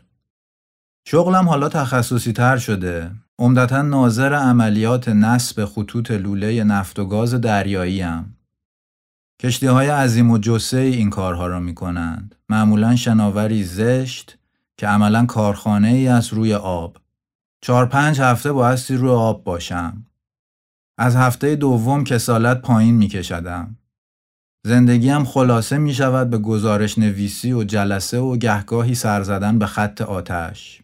شغلم 1.08 1.50
حالا 1.50 1.70
تخصصی 1.70 2.34
تر 2.34 2.58
شده 2.58 3.12
عمدتا 3.40 3.82
ناظر 3.82 4.34
عملیات 4.34 5.10
نصب 5.10 5.66
خطوط 5.66 6.12
لوله 6.12 6.64
نفت 6.64 7.00
و 7.00 7.06
گاز 7.06 7.34
دریایی 7.34 8.02
هم. 8.02 8.36
کشتی 9.42 9.68
های 9.68 9.90
عظیم 9.90 10.32
و 10.32 10.38
جسه 10.38 10.78
این 10.78 11.10
کارها 11.10 11.48
را 11.48 11.60
می 11.60 11.76
کنند. 11.76 12.36
معمولا 12.50 12.96
شناوری 12.96 13.64
زشت 13.64 14.38
که 14.78 14.88
عملا 14.88 15.26
کارخانه 15.26 15.88
ای 15.88 16.08
از 16.08 16.34
روی 16.34 16.54
آب. 16.54 16.98
چهار 17.62 17.86
پنج 17.86 18.22
هفته 18.22 18.52
بایستی 18.52 18.96
روی 18.96 19.10
آب 19.10 19.44
باشم. 19.44 20.05
از 20.98 21.16
هفته 21.16 21.56
دوم 21.56 22.04
کسالت 22.04 22.62
پایین 22.62 22.96
می 22.96 23.08
کشدم. 23.08 23.76
زندگیم 24.66 25.24
خلاصه 25.24 25.78
می 25.78 25.94
شود 25.94 26.30
به 26.30 26.38
گزارش 26.38 26.98
نویسی 26.98 27.54
و 27.54 27.64
جلسه 27.64 28.20
و 28.20 28.38
گهگاهی 28.38 28.96
سر 28.96 29.24
زدن 29.24 29.60
به 29.60 29.66
خط 29.66 30.02
آتش. 30.02 30.82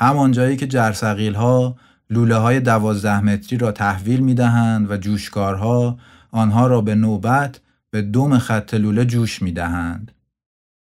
همان 0.00 0.32
جایی 0.32 0.56
که 0.56 0.66
جرسقیل 0.66 1.34
ها 1.34 1.76
لوله 2.10 2.36
های 2.36 2.60
دوازده 2.60 3.20
متری 3.20 3.58
را 3.58 3.72
تحویل 3.72 4.20
می 4.20 4.34
دهند 4.34 4.90
و 4.90 4.96
جوشکارها 4.96 5.98
آنها 6.30 6.66
را 6.66 6.80
به 6.80 6.94
نوبت 6.94 7.60
به 7.90 8.02
دوم 8.02 8.38
خط 8.38 8.74
لوله 8.74 9.04
جوش 9.04 9.42
می 9.42 9.52
دهند. 9.52 10.12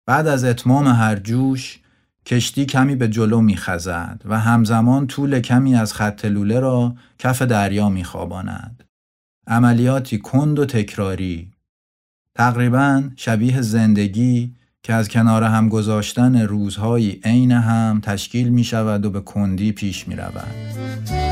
بعد 0.07 0.27
از 0.27 0.45
اتمام 0.45 0.87
هر 0.87 1.17
جوش 1.17 1.81
کشتی 2.29 2.67
کمی 2.67 2.97
به 2.97 3.09
جلو 3.09 3.41
می 3.41 3.57
خزد 3.57 4.23
و 4.25 4.41
همزمان 4.41 5.07
طول 5.07 5.41
کمی 5.41 5.75
از 5.75 5.93
خط 5.93 6.25
لوله 6.25 6.61
را 6.61 6.95
کف 7.19 7.43
دریا 7.43 7.89
می 7.89 8.05
خواباند. 8.05 8.85
عملیاتی 9.47 10.19
کند 10.19 10.59
و 10.59 10.65
تکراری 10.65 11.51
تقریبا 12.35 13.03
شبیه 13.17 13.61
زندگی 13.61 14.55
که 14.83 14.93
از 14.95 15.09
کنار 15.09 15.43
هم 15.43 15.69
گذاشتن 15.69 16.37
روزهایی 16.37 17.21
عین 17.25 17.53
هم 17.53 18.01
تشکیل 18.03 18.49
می 18.49 18.65
شود 18.65 19.05
و 19.05 19.11
به 19.11 19.21
کندی 19.21 19.73
پیش 19.73 20.09
می 20.09 20.17
رود. 20.17 21.28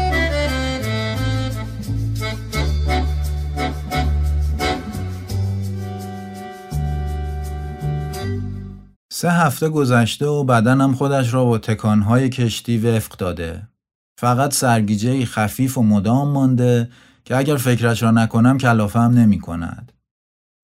سه 9.17 9.31
هفته 9.31 9.69
گذشته 9.69 10.27
و 10.27 10.45
بدنم 10.45 10.95
خودش 10.95 11.35
را 11.35 11.45
با 11.45 11.59
تکانهای 11.59 12.29
کشتی 12.29 12.79
وفق 12.79 13.17
داده. 13.17 13.69
فقط 14.19 14.55
سرگیجه 14.55 15.25
خفیف 15.25 15.79
و 15.79 15.83
مدام 15.83 16.29
مانده 16.29 16.91
که 17.25 17.37
اگر 17.37 17.57
فکرش 17.57 18.03
را 18.03 18.11
نکنم 18.11 18.59
کلافم 18.59 18.99
نمی 19.01 19.39
کند. 19.39 19.93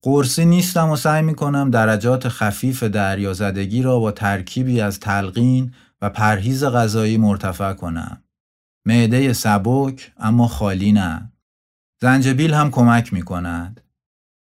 قرصی 0.03 0.45
نیستم 0.45 0.89
و 0.89 0.95
سعی 0.95 1.21
می 1.21 1.35
کنم 1.35 1.69
درجات 1.69 2.29
خفیف 2.29 2.83
دریازدگی 2.83 3.81
را 3.81 3.99
با 3.99 4.11
ترکیبی 4.11 4.81
از 4.81 4.99
تلقین 4.99 5.73
و 6.01 6.09
پرهیز 6.09 6.63
غذایی 6.63 7.17
مرتفع 7.17 7.73
کنم. 7.73 8.23
معده 8.85 9.33
سبک 9.33 10.13
اما 10.17 10.47
خالی 10.47 10.91
نه. 10.91 11.31
زنجبیل 12.01 12.53
هم 12.53 12.71
کمک 12.71 13.13
می 13.13 13.21
کند. 13.21 13.81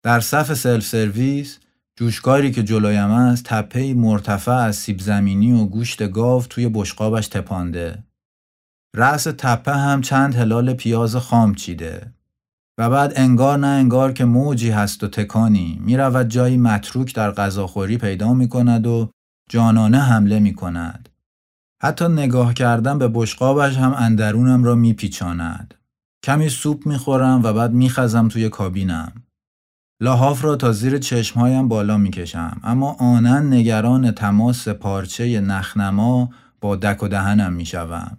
در 0.04 0.20
صف 0.20 0.54
سلف 0.54 0.86
سرویس 0.86 1.60
جوشکاری 2.00 2.52
که 2.52 2.64
جلویم 2.64 3.12
است 3.12 3.44
تپهی 3.46 3.94
مرتفع 3.94 4.52
از 4.52 4.76
سیب 4.76 5.00
زمینی 5.00 5.52
و 5.52 5.66
گوشت 5.66 6.12
گاو 6.12 6.44
توی 6.44 6.70
بشقابش 6.70 7.28
تپانده. 7.28 8.04
رأس 8.96 9.24
تپه 9.24 9.72
هم 9.72 10.02
چند 10.02 10.36
هلال 10.36 10.74
پیاز 10.74 11.16
خام 11.16 11.56
چیده. 11.56 12.14
و 12.78 12.90
بعد 12.90 13.14
انگار 13.16 13.60
نه 13.60 13.68
انگار 13.68 14.14
که 14.14 14.26
موجی 14.26 14.70
هست 14.70 15.04
و 15.04 15.08
تکانی 15.08 15.80
می 15.82 15.98
رود 15.98 16.28
جایی 16.28 16.58
متروک 16.58 17.16
در 17.16 17.32
غذاخوری 17.32 17.98
پیدا 17.98 18.34
می 18.34 18.50
کند 18.50 18.88
و 18.88 19.10
جانانه 19.50 20.00
حمله 20.00 20.40
می 20.40 20.54
کند. 20.54 21.10
حتی 21.84 22.08
نگاه 22.08 22.54
کردن 22.54 22.98
به 22.98 23.08
بشقابش 23.08 23.78
هم 23.78 23.94
اندرونم 23.98 24.64
را 24.64 24.76
می 24.76 24.94
پیچاند. 24.94 25.74
کمی 26.24 26.50
سوپ 26.50 26.88
می 26.88 26.98
خورم 26.98 27.44
و 27.44 27.54
بعد 27.54 27.72
می 27.74 27.90
خزم 27.90 28.28
توی 28.28 28.50
کابینم. 28.50 29.12
لاحاف 30.02 30.44
را 30.44 30.56
تا 30.56 30.72
زیر 30.72 30.98
چشمهایم 30.98 31.68
بالا 31.68 31.98
می 31.98 32.12
کشم 32.12 32.62
اما 32.64 32.94
آنن 33.00 33.54
نگران 33.54 34.12
تماس 34.12 34.68
پارچه 34.68 35.42
نخنما 35.42 36.30
با 36.62 36.76
دک 36.76 37.04
و 37.04 37.08
دهنم 37.08 37.54
می 37.54 37.66
شوم. 37.66 38.18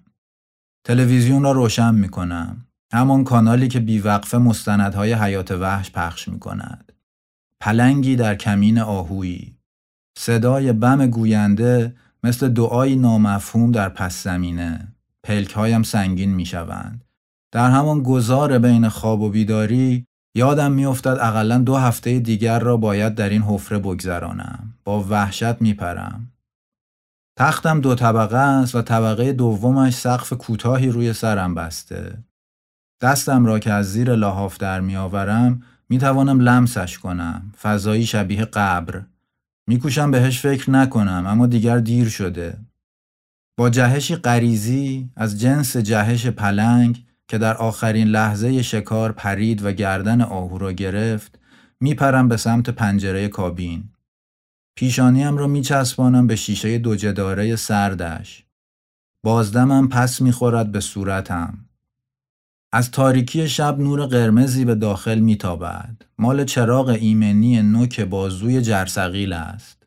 تلویزیون 0.86 1.42
را 1.42 1.52
روشن 1.52 1.94
می 1.94 2.08
کنم. 2.08 2.66
همان 2.92 3.24
کانالی 3.24 3.68
که 3.68 3.80
بیوقفه 3.80 4.38
مستندهای 4.38 5.12
حیات 5.12 5.50
وحش 5.50 5.90
پخش 5.90 6.28
می 6.28 6.38
کند. 6.38 6.92
پلنگی 7.60 8.16
در 8.16 8.34
کمین 8.34 8.78
آهویی. 8.78 9.58
صدای 10.18 10.72
بم 10.72 11.06
گوینده 11.06 11.96
مثل 12.22 12.48
دعایی 12.48 12.96
نامفهوم 12.96 13.72
در 13.72 13.88
پس 13.88 14.22
زمینه. 14.22 14.92
پلکهایم 15.24 15.82
سنگین 15.82 16.34
می 16.34 16.46
شوند. 16.46 17.04
در 17.52 17.70
همان 17.70 18.02
گذار 18.02 18.58
بین 18.58 18.88
خواب 18.88 19.20
و 19.20 19.30
بیداری 19.30 20.06
یادم 20.34 20.72
میافتد 20.72 21.18
اقلا 21.20 21.58
دو 21.58 21.76
هفته 21.76 22.18
دیگر 22.18 22.58
را 22.58 22.76
باید 22.76 23.14
در 23.14 23.28
این 23.28 23.42
حفره 23.42 23.78
بگذرانم. 23.78 24.74
با 24.84 25.02
وحشت 25.02 25.62
میپرم. 25.62 26.30
تختم 27.38 27.80
دو 27.80 27.94
طبقه 27.94 28.36
است 28.36 28.74
و 28.74 28.82
طبقه 28.82 29.32
دومش 29.32 29.94
سقف 29.94 30.32
کوتاهی 30.32 30.88
روی 30.88 31.12
سرم 31.12 31.54
بسته. 31.54 32.18
دستم 33.00 33.46
را 33.46 33.58
که 33.58 33.72
از 33.72 33.92
زیر 33.92 34.14
لحاف 34.14 34.58
در 34.58 34.80
میآورم 34.80 35.62
می 35.88 35.98
توانم 35.98 36.40
لمسش 36.40 36.98
کنم. 36.98 37.52
فضایی 37.62 38.06
شبیه 38.06 38.44
قبر. 38.44 39.02
میکوشم 39.68 40.10
بهش 40.10 40.40
فکر 40.40 40.70
نکنم 40.70 41.24
اما 41.26 41.46
دیگر 41.46 41.78
دیر 41.78 42.08
شده. 42.08 42.58
با 43.58 43.70
جهشی 43.70 44.16
غریزی 44.16 45.10
از 45.16 45.40
جنس 45.40 45.76
جهش 45.76 46.26
پلنگ 46.26 47.04
که 47.28 47.38
در 47.38 47.56
آخرین 47.56 48.08
لحظه 48.08 48.62
شکار 48.62 49.12
پرید 49.12 49.64
و 49.64 49.72
گردن 49.72 50.20
آهو 50.20 50.58
را 50.58 50.72
گرفت 50.72 51.38
میپرم 51.80 52.28
به 52.28 52.36
سمت 52.36 52.70
پنجره 52.70 53.28
کابین. 53.28 53.84
پیشانیم 54.76 55.36
را 55.36 55.46
میچسبانم 55.46 56.26
به 56.26 56.36
شیشه 56.36 56.78
دو 56.78 56.96
جداره 56.96 57.56
سردش. 57.56 58.44
بازدمم 59.22 59.88
پس 59.88 60.20
می‌خورد 60.20 60.72
به 60.72 60.80
صورتم. 60.80 61.58
از 62.72 62.90
تاریکی 62.90 63.48
شب 63.48 63.78
نور 63.78 64.06
قرمزی 64.06 64.64
به 64.64 64.74
داخل 64.74 65.18
میتابد. 65.18 66.02
مال 66.18 66.44
چراغ 66.44 66.88
ایمنی 66.88 67.62
نوک 67.62 68.00
بازوی 68.00 68.62
جرسقیل 68.62 69.32
است. 69.32 69.86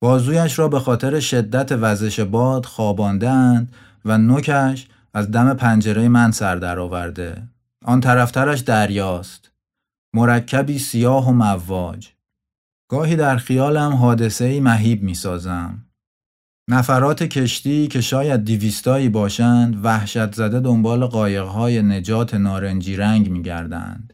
بازویش 0.00 0.58
را 0.58 0.68
به 0.68 0.80
خاطر 0.80 1.20
شدت 1.20 1.72
وزش 1.72 2.20
باد 2.20 2.66
خواباندند 2.66 3.74
و 4.04 4.18
نوکش 4.18 4.86
از 5.16 5.30
دم 5.30 5.54
پنجره 5.54 6.08
من 6.08 6.30
سر 6.30 6.56
درآورده. 6.56 7.42
آن 7.84 8.00
طرفترش 8.00 8.60
دریاست. 8.60 9.50
مرکبی 10.14 10.78
سیاه 10.78 11.28
و 11.28 11.32
مواج. 11.32 12.08
گاهی 12.90 13.16
در 13.16 13.36
خیالم 13.36 13.92
حادثه 13.92 14.60
مهیب 14.60 15.02
می 15.02 15.14
سازم. 15.14 15.86
نفرات 16.70 17.22
کشتی 17.22 17.86
که 17.86 18.00
شاید 18.00 18.44
دیویستایی 18.44 19.08
باشند 19.08 19.84
وحشت 19.84 20.34
زده 20.34 20.60
دنبال 20.60 21.06
قایقهای 21.06 21.82
نجات 21.82 22.34
نارنجی 22.34 22.96
رنگ 22.96 23.30
می 23.30 23.42
گردند. 23.42 24.12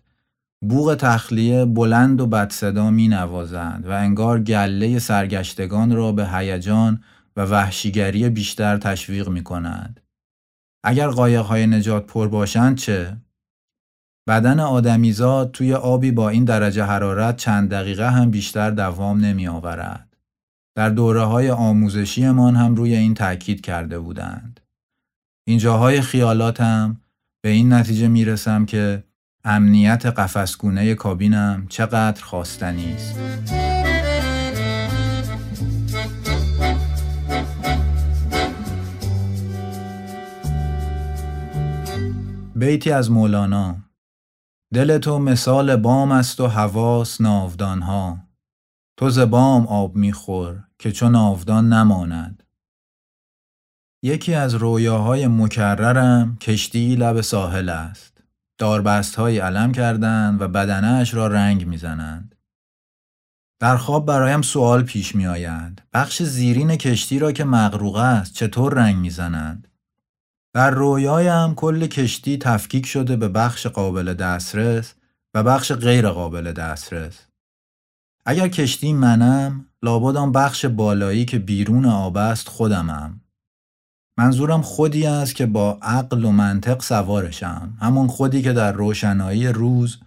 بوغ 0.69 0.95
تخلیه 0.95 1.65
بلند 1.65 2.21
و 2.21 2.27
بدصدا 2.27 2.91
می 2.91 3.09
نوازند 3.09 3.87
و 3.87 3.91
انگار 3.91 4.41
گله 4.41 4.99
سرگشتگان 4.99 5.93
را 5.93 6.13
به 6.13 6.29
هیجان 6.29 7.03
و 7.37 7.45
وحشیگری 7.45 8.29
بیشتر 8.29 8.77
تشویق 8.77 9.29
می 9.29 9.43
کنند. 9.43 10.02
اگر 10.85 11.09
قایقهای 11.09 11.67
نجات 11.67 12.07
پر 12.07 12.29
باشند 12.29 12.77
چه؟ 12.77 13.17
بدن 14.29 14.61
آدمیزاد 14.61 15.51
توی 15.51 15.75
آبی 15.75 16.11
با 16.11 16.29
این 16.29 16.45
درجه 16.45 16.85
حرارت 16.85 17.37
چند 17.37 17.71
دقیقه 17.71 18.11
هم 18.11 18.31
بیشتر 18.31 18.71
دوام 18.71 19.21
نمی 19.21 19.49
آورد. 19.49 20.17
در 20.75 20.89
دوره 20.89 21.25
های 21.25 21.51
آموزشیمان 21.51 22.57
هم 22.57 22.75
روی 22.75 22.95
این 22.95 23.15
تاکید 23.15 23.61
کرده 23.61 23.99
بودند. 23.99 24.61
اینجاهای 25.47 26.01
خیالاتم 26.01 27.01
به 27.43 27.49
این 27.49 27.73
نتیجه 27.73 28.09
می‌رسم 28.09 28.67
که 28.67 29.05
امنیت 29.45 30.07
قفسگونه 30.07 30.95
کابینم 30.95 31.67
چقدر 31.69 32.25
خواستنی 32.25 32.93
است. 32.95 33.72
بیتی 42.63 42.93
از 42.93 43.11
مولانا. 43.11 43.77
دل 44.75 44.99
تو 44.99 45.19
مثال 45.19 45.77
بام 45.77 46.13
است 46.13 46.41
و 46.41 46.47
حواس 46.47 47.21
ناودانها. 47.21 48.19
تو 48.97 49.11
ز 49.11 49.19
بام 49.19 49.67
آب 49.67 49.97
میخور 49.97 50.65
که 50.79 50.93
چون 50.93 51.17
آفدان 51.17 51.73
نماند. 51.73 52.43
یکی 54.03 54.35
از 54.35 54.55
رویاهای 54.55 55.27
مکررم 55.27 56.37
کشتی 56.37 56.97
لب 56.97 57.21
ساحل 57.21 57.69
است. 57.69 58.23
داربست 58.59 59.15
های 59.15 59.39
علم 59.39 59.73
کردند 59.73 60.43
و 60.43 60.49
بدنش 60.49 61.15
را 61.15 61.27
رنگ 61.27 61.67
می‌زنند 61.67 62.35
در 63.61 63.77
خواب 63.77 64.07
برایم 64.07 64.43
سوال 64.43 64.83
پیش 64.83 65.15
می 65.15 65.27
آید. 65.27 65.83
بخش 65.93 66.23
زیرین 66.23 66.77
کشتی 66.77 67.19
را 67.19 67.33
که 67.33 67.45
مغروقه 67.45 68.03
است 68.03 68.35
چطور 68.35 68.75
رنگ 68.75 68.97
می‌زنند؟ 68.97 69.72
در 70.55 70.71
رویایم 70.71 71.55
کل 71.55 71.87
کشتی 71.87 72.39
تفکیک 72.39 72.87
شده 72.87 73.17
به 73.17 73.29
بخش 73.29 73.67
قابل 73.67 74.15
دسترس 74.15 74.95
و 75.35 75.43
بخش 75.43 75.73
غیر 75.73 76.09
قابل 76.09 76.53
دسترس. 76.53 77.27
اگر 78.27 78.49
کشتی 78.49 78.93
منم 78.93 79.67
لابد 79.83 80.17
آن 80.17 80.33
بخش 80.33 80.65
بالایی 80.65 81.25
که 81.25 81.39
بیرون 81.39 81.87
آب 81.87 82.17
است 82.17 82.49
خودمم. 82.49 83.21
منظورم 84.19 84.63
خودی 84.63 85.07
است 85.07 85.35
که 85.35 85.47
با 85.47 85.79
عقل 85.83 86.25
و 86.25 86.31
منطق 86.31 86.83
سوارشم 86.83 87.77
همون 87.81 88.07
خودی 88.07 88.43
که 88.43 88.53
در 88.53 88.73
روشنایی 88.73 89.49
روز 89.49 89.99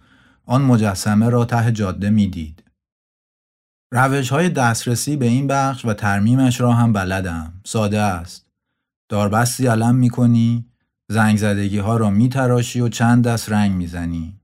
آن 0.46 0.62
مجسمه 0.62 1.28
را 1.28 1.44
ته 1.44 1.72
جاده 1.72 2.10
می‌دید. 2.10 2.62
روش 3.92 4.30
های 4.30 4.48
دسترسی 4.48 5.16
به 5.16 5.26
این 5.26 5.46
بخش 5.46 5.84
و 5.84 5.94
ترمیمش 5.94 6.60
را 6.60 6.72
هم 6.72 6.92
بلدم. 6.92 7.52
ساده 7.64 8.00
است. 8.00 8.45
داربستی 9.08 9.66
علم 9.66 9.94
می‌کنی 9.94 10.66
زنگ 11.08 11.36
زدگی 11.36 11.78
ها 11.78 11.96
را 11.96 12.10
میتراشی 12.10 12.80
و 12.80 12.88
چند 12.88 13.24
دست 13.24 13.52
رنگ 13.52 13.72
می‌زنی 13.72 14.40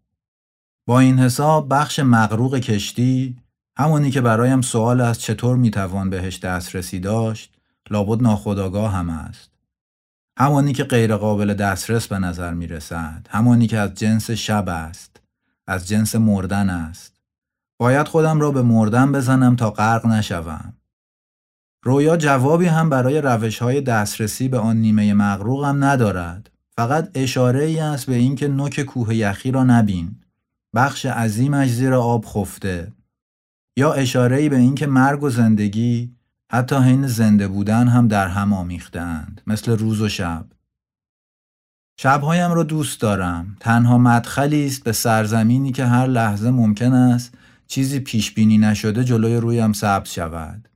با 0.86 1.00
این 1.00 1.18
حساب 1.18 1.74
بخش 1.74 1.98
مغروق 1.98 2.58
کشتی 2.58 3.36
همونی 3.76 4.10
که 4.10 4.20
برایم 4.20 4.60
سوال 4.60 5.00
از 5.00 5.20
چطور 5.20 5.56
می‌توان 5.56 6.10
بهش 6.10 6.38
دسترسی 6.38 7.00
داشت 7.00 7.54
لابد 7.90 8.22
ناخداگاه 8.22 8.92
هم 8.92 9.10
است. 9.10 9.50
همانی 10.38 10.72
که 10.72 10.84
غیرقابل 10.84 11.54
دسترس 11.54 12.06
به 12.06 12.18
نظر 12.18 12.54
می 12.54 12.66
رسد. 12.66 13.26
همانی 13.30 13.66
که 13.66 13.78
از 13.78 13.94
جنس 13.94 14.30
شب 14.30 14.68
است. 14.68 15.20
از 15.66 15.88
جنس 15.88 16.14
مردن 16.14 16.70
است. 16.70 17.20
باید 17.78 18.08
خودم 18.08 18.40
را 18.40 18.50
به 18.50 18.62
مردن 18.62 19.12
بزنم 19.12 19.56
تا 19.56 19.70
غرق 19.70 20.06
نشوم. 20.06 20.72
رویا 21.84 22.16
جوابی 22.16 22.66
هم 22.66 22.90
برای 22.90 23.20
روش 23.20 23.58
های 23.58 23.80
دسترسی 23.80 24.48
به 24.48 24.58
آن 24.58 24.76
نیمه 24.76 25.14
مغروقم 25.14 25.84
ندارد. 25.84 26.50
فقط 26.76 27.10
اشاره 27.14 27.64
ای 27.64 27.78
است 27.78 28.06
به 28.06 28.14
اینکه 28.14 28.48
نوک 28.48 28.80
کوه 28.80 29.14
یخی 29.14 29.50
را 29.50 29.64
نبین. 29.64 30.16
بخش 30.74 31.06
عظیمش 31.06 31.70
زیر 31.70 31.94
آب 31.94 32.24
خفته. 32.24 32.92
یا 33.76 33.92
اشاره 33.92 34.48
به 34.48 34.56
اینکه 34.56 34.86
مرگ 34.86 35.22
و 35.22 35.30
زندگی 35.30 36.16
حتی 36.50 36.76
حین 36.76 37.06
زنده 37.06 37.48
بودن 37.48 37.88
هم 37.88 38.08
در 38.08 38.28
هم 38.28 38.52
آمیختند 38.52 39.40
مثل 39.46 39.76
روز 39.78 40.00
و 40.00 40.08
شب 40.08 40.44
شبهایم 42.00 42.52
را 42.52 42.62
دوست 42.62 43.00
دارم 43.00 43.56
تنها 43.60 43.98
مدخلی 43.98 44.66
است 44.66 44.84
به 44.84 44.92
سرزمینی 44.92 45.72
که 45.72 45.84
هر 45.84 46.06
لحظه 46.06 46.50
ممکن 46.50 46.92
است 46.92 47.34
چیزی 47.66 48.00
پیش 48.00 48.34
بینی 48.34 48.58
نشده 48.58 49.04
جلوی 49.04 49.36
رویم 49.36 49.72
سبز 49.72 50.10
شود 50.10 50.68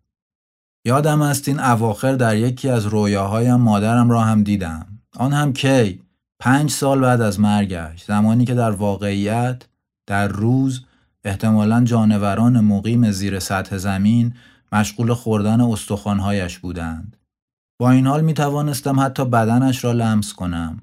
یادم 0.87 1.23
است 1.23 1.49
این 1.49 1.61
اواخر 1.61 2.13
در 2.13 2.37
یکی 2.37 2.69
از 2.69 2.87
رویاهایم 2.87 3.55
مادرم 3.55 4.11
را 4.11 4.21
هم 4.21 4.43
دیدم. 4.43 4.87
آن 5.17 5.33
هم 5.33 5.53
کی؟ 5.53 6.03
پنج 6.39 6.71
سال 6.71 7.01
بعد 7.01 7.21
از 7.21 7.41
مرگش. 7.41 8.05
زمانی 8.05 8.45
که 8.45 8.55
در 8.55 8.71
واقعیت 8.71 9.63
در 10.07 10.29
روز 10.29 10.85
احتمالا 11.25 11.85
جانوران 11.85 12.61
مقیم 12.61 13.11
زیر 13.11 13.39
سطح 13.39 13.77
زمین 13.77 14.35
مشغول 14.73 15.15
خوردن 15.15 15.61
استخوانهایش 15.61 16.59
بودند. 16.59 17.17
با 17.79 17.91
این 17.91 18.07
حال 18.07 18.25
می 18.25 18.35
توانستم 18.35 19.01
حتی 19.01 19.25
بدنش 19.25 19.85
را 19.85 19.93
لمس 19.93 20.33
کنم. 20.33 20.83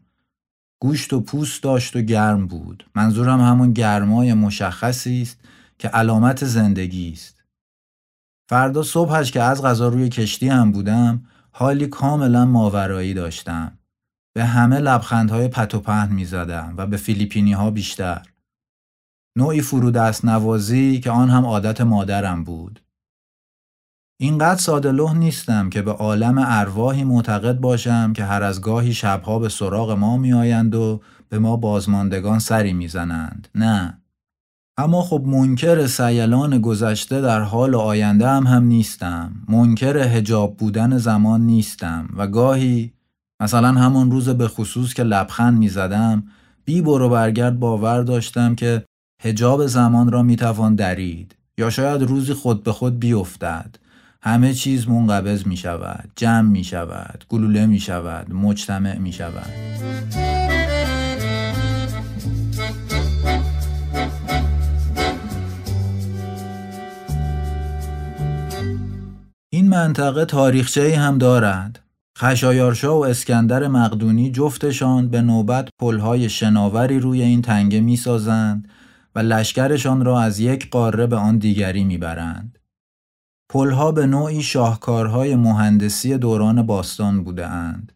گوشت 0.80 1.14
و 1.14 1.22
پوست 1.22 1.64
داشت 1.64 1.96
و 1.96 2.02
گرم 2.02 2.48
بود. 2.48 2.86
منظورم 2.96 3.42
همون 3.42 3.74
گرمای 3.74 4.34
مشخصی 4.34 5.22
است 5.22 5.40
که 5.80 5.88
علامت 5.88 6.46
زندگی 6.46 7.12
است. 7.12 7.33
فردا 8.50 8.84
صبحش 8.84 9.32
که 9.32 9.42
از 9.42 9.64
غذا 9.64 9.88
روی 9.88 10.10
کشتی 10.10 10.50
هم 10.50 10.72
بودم 10.72 11.26
حالی 11.52 11.88
کاملا 11.88 12.46
ماورایی 12.46 13.14
داشتم 13.14 13.78
به 14.36 14.46
همه 14.46 14.80
لبخندهای 14.80 15.48
پت 15.48 15.76
و 15.76 15.80
پهن 15.80 16.14
می 16.14 16.26
زدم 16.26 16.74
و 16.78 16.88
به 16.88 16.98
فیلیپینی 16.98 17.54
ها 17.54 17.72
بیشتر. 17.72 18.22
نوعی 19.38 19.62
فرودست 19.62 20.26
نوازی 20.26 21.00
که 21.00 21.12
آن 21.12 21.30
هم 21.30 21.46
عادت 21.46 21.82
مادرم 21.82 22.44
بود. 22.44 22.84
اینقدر 24.20 24.60
ساده 24.60 25.14
نیستم 25.14 25.70
که 25.70 25.82
به 25.82 25.92
عالم 25.92 26.38
ارواحی 26.38 27.04
معتقد 27.04 27.60
باشم 27.60 28.14
که 28.14 28.26
هر 28.26 28.44
از 28.44 28.62
گاهی 28.62 28.94
شبها 28.94 29.40
به 29.40 29.50
سراغ 29.50 29.92
ما 29.92 30.18
می 30.18 30.34
آیند 30.34 30.76
و 30.76 31.02
به 31.30 31.40
ما 31.40 31.58
بازماندگان 31.58 32.40
سری 32.40 32.74
می‌زنند. 32.74 33.48
نه. 33.56 34.03
اما 34.78 35.02
خب 35.02 35.24
منکر 35.26 35.88
سیلان 35.88 36.62
گذشته 36.62 37.22
در 37.22 37.42
حال 37.42 37.76
آینده 37.76 38.28
هم 38.28 38.48
هم 38.48 38.64
نیستم. 38.64 39.32
منکر 39.50 39.98
هجاب 39.98 40.58
بودن 40.58 40.98
زمان 40.98 41.42
نیستم 41.42 42.10
و 42.18 42.28
گاهی 42.28 42.94
مثلا 43.40 43.72
همون 43.72 44.12
روز 44.12 44.30
به 44.30 44.48
خصوص 44.48 44.94
که 44.94 45.04
لبخند 45.04 45.58
می 45.58 45.70
زدم 45.70 46.24
بی 46.66 46.82
برو 46.82 47.10
برگرد 47.10 47.60
باور 47.60 48.02
داشتم 48.02 48.56
که 48.56 48.86
هجاب 49.22 49.66
زمان 49.66 50.12
را 50.12 50.24
می 50.24 50.36
توان 50.36 50.76
درید 50.76 51.36
یا 51.58 51.70
شاید 51.70 52.02
روزی 52.02 52.34
خود 52.34 52.64
به 52.64 52.72
خود 52.72 53.00
بیفتد 53.00 53.76
همه 54.22 54.54
چیز 54.54 54.88
منقبض 54.88 55.48
می 55.48 55.58
شود 55.58 56.10
جمع 56.16 56.50
می 56.50 56.64
شود 56.64 57.26
گلوله 57.30 57.66
می 57.66 57.80
شود 57.80 58.34
مجتمع 58.34 58.98
می 58.98 59.14
شود 59.14 59.50
منطقه 69.84 70.26
تاریخچه 70.26 70.98
هم 70.98 71.18
دارد 71.18 71.80
خشایارشا 72.18 72.98
و 72.98 73.06
اسکندر 73.06 73.68
مقدونی 73.68 74.32
جفتشان 74.32 75.10
به 75.10 75.22
نوبت 75.22 75.70
پلهای 75.80 76.30
شناوری 76.30 77.00
روی 77.00 77.22
این 77.22 77.42
تنگه 77.42 77.80
می‌سازند 77.80 78.68
و 79.16 79.20
لشکرشان 79.20 80.06
را 80.06 80.22
از 80.22 80.40
یک 80.40 80.70
قاره 80.70 81.08
به 81.08 81.16
آن 81.16 81.38
دیگری 81.38 81.84
می‌برند. 81.84 82.60
پلها 83.50 83.92
به 83.92 84.06
نوعی 84.06 84.44
شاهکارهای 84.44 85.36
مهندسی 85.36 86.18
دوران 86.18 86.66
باستان 86.66 87.24
بوده 87.24 87.48
اند. 87.48 87.92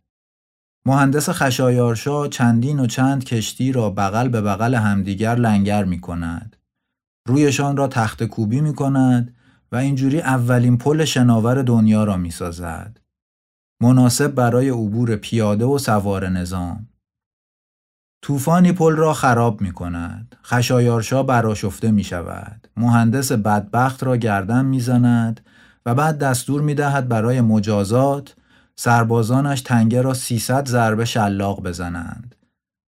مهندس 0.86 1.30
خشایارشا 1.30 2.28
چندین 2.28 2.80
و 2.80 2.88
چند 2.88 3.23
کشتی 3.23 3.71
را 3.71 3.89
بغل 3.89 4.28
به 4.28 4.41
بغل 4.41 4.76
همدیگر 4.76 5.36
لنگر 5.36 5.84
می 5.84 6.02
کند. 6.02 6.56
رویشان 7.28 7.78
را 7.78 7.88
تخت 7.88 8.23
کوبی 8.23 8.62
می 8.62 8.73
کند 8.73 9.37
و 9.71 9.75
اینجوری 9.75 10.21
اولین 10.21 10.77
پل 10.77 11.06
شناور 11.06 11.62
دنیا 11.62 12.03
را 12.03 12.17
می 12.17 12.32
سازد. 12.32 12.99
مناسب 13.82 14.27
برای 14.27 14.69
عبور 14.69 15.15
پیاده 15.15 15.65
و 15.65 15.77
سوار 15.77 16.30
نظام. 16.30 16.88
طوفانی 18.21 18.71
پل 18.71 18.95
را 18.95 19.13
خراب 19.13 19.62
می 19.62 19.71
کند. 19.71 20.36
خشایارشا 20.43 21.23
براشفته 21.23 21.91
می 21.91 22.03
شود. 22.03 22.67
مهندس 22.77 23.32
بدبخت 23.32 24.03
را 24.03 24.17
گردن 24.17 24.65
می 24.65 24.80
زند 24.80 25.41
و 25.86 25.95
بعد 25.95 26.17
دستور 26.17 26.62
می 26.62 26.75
دهد 26.75 27.08
برای 27.08 27.41
مجازات 27.41 28.36
سربازانش 28.75 29.62
تنگه 29.62 30.01
را 30.01 30.13
300 30.13 30.67
ضربه 30.67 31.06
شلاق 31.06 31.63
بزنند. 31.63 32.36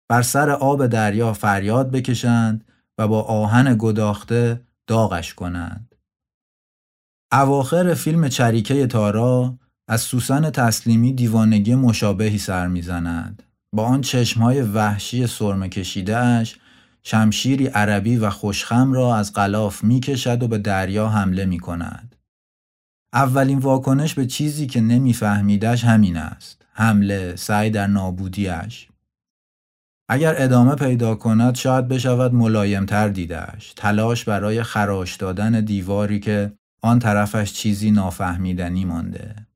بر 0.08 0.22
سر 0.22 0.50
آب 0.50 0.86
دریا 0.86 1.32
فریاد 1.32 1.90
بکشند 1.90 2.64
و 2.98 3.08
با 3.08 3.22
آهن 3.22 3.76
گداخته 3.78 4.60
داغش 4.86 5.34
کنند. 5.34 5.85
اواخر 7.36 7.94
فیلم 7.94 8.28
چریکه 8.28 8.86
تارا 8.86 9.58
از 9.88 10.00
سوسن 10.00 10.50
تسلیمی 10.50 11.12
دیوانگی 11.12 11.74
مشابهی 11.74 12.38
سر 12.38 12.66
می‌زند 12.66 13.42
با 13.72 13.84
آن 13.84 14.00
چشمهای 14.00 14.62
وحشی 14.62 15.26
سرمه 15.26 15.68
کشیدهش 15.68 16.56
شمشیری 17.02 17.66
عربی 17.66 18.16
و 18.16 18.30
خوشخم 18.30 18.92
را 18.92 19.16
از 19.16 19.32
غلاف 19.32 19.84
می‌کشد 19.84 20.42
و 20.42 20.48
به 20.48 20.58
دریا 20.58 21.08
حمله 21.08 21.44
می 21.44 21.58
کند. 21.58 22.16
اولین 23.12 23.58
واکنش 23.58 24.14
به 24.14 24.26
چیزی 24.26 24.66
که 24.66 24.80
نمیفهمیدش 24.80 25.84
همین 25.84 26.16
است. 26.16 26.62
حمله، 26.72 27.36
سعی 27.36 27.70
در 27.70 27.86
نابودیش. 27.86 28.88
اگر 30.08 30.34
ادامه 30.38 30.74
پیدا 30.74 31.14
کند 31.14 31.54
شاید 31.54 31.88
بشود 31.88 32.34
ملایمتر 32.34 33.08
دیدش. 33.08 33.72
تلاش 33.76 34.24
برای 34.24 34.62
خراش 34.62 35.16
دادن 35.16 35.60
دیواری 35.60 36.20
که 36.20 36.52
آن 36.86 36.98
طرفش 36.98 37.52
چیزی 37.52 37.90
نافهمیدنی 37.90 38.84
مانده. 38.84 39.46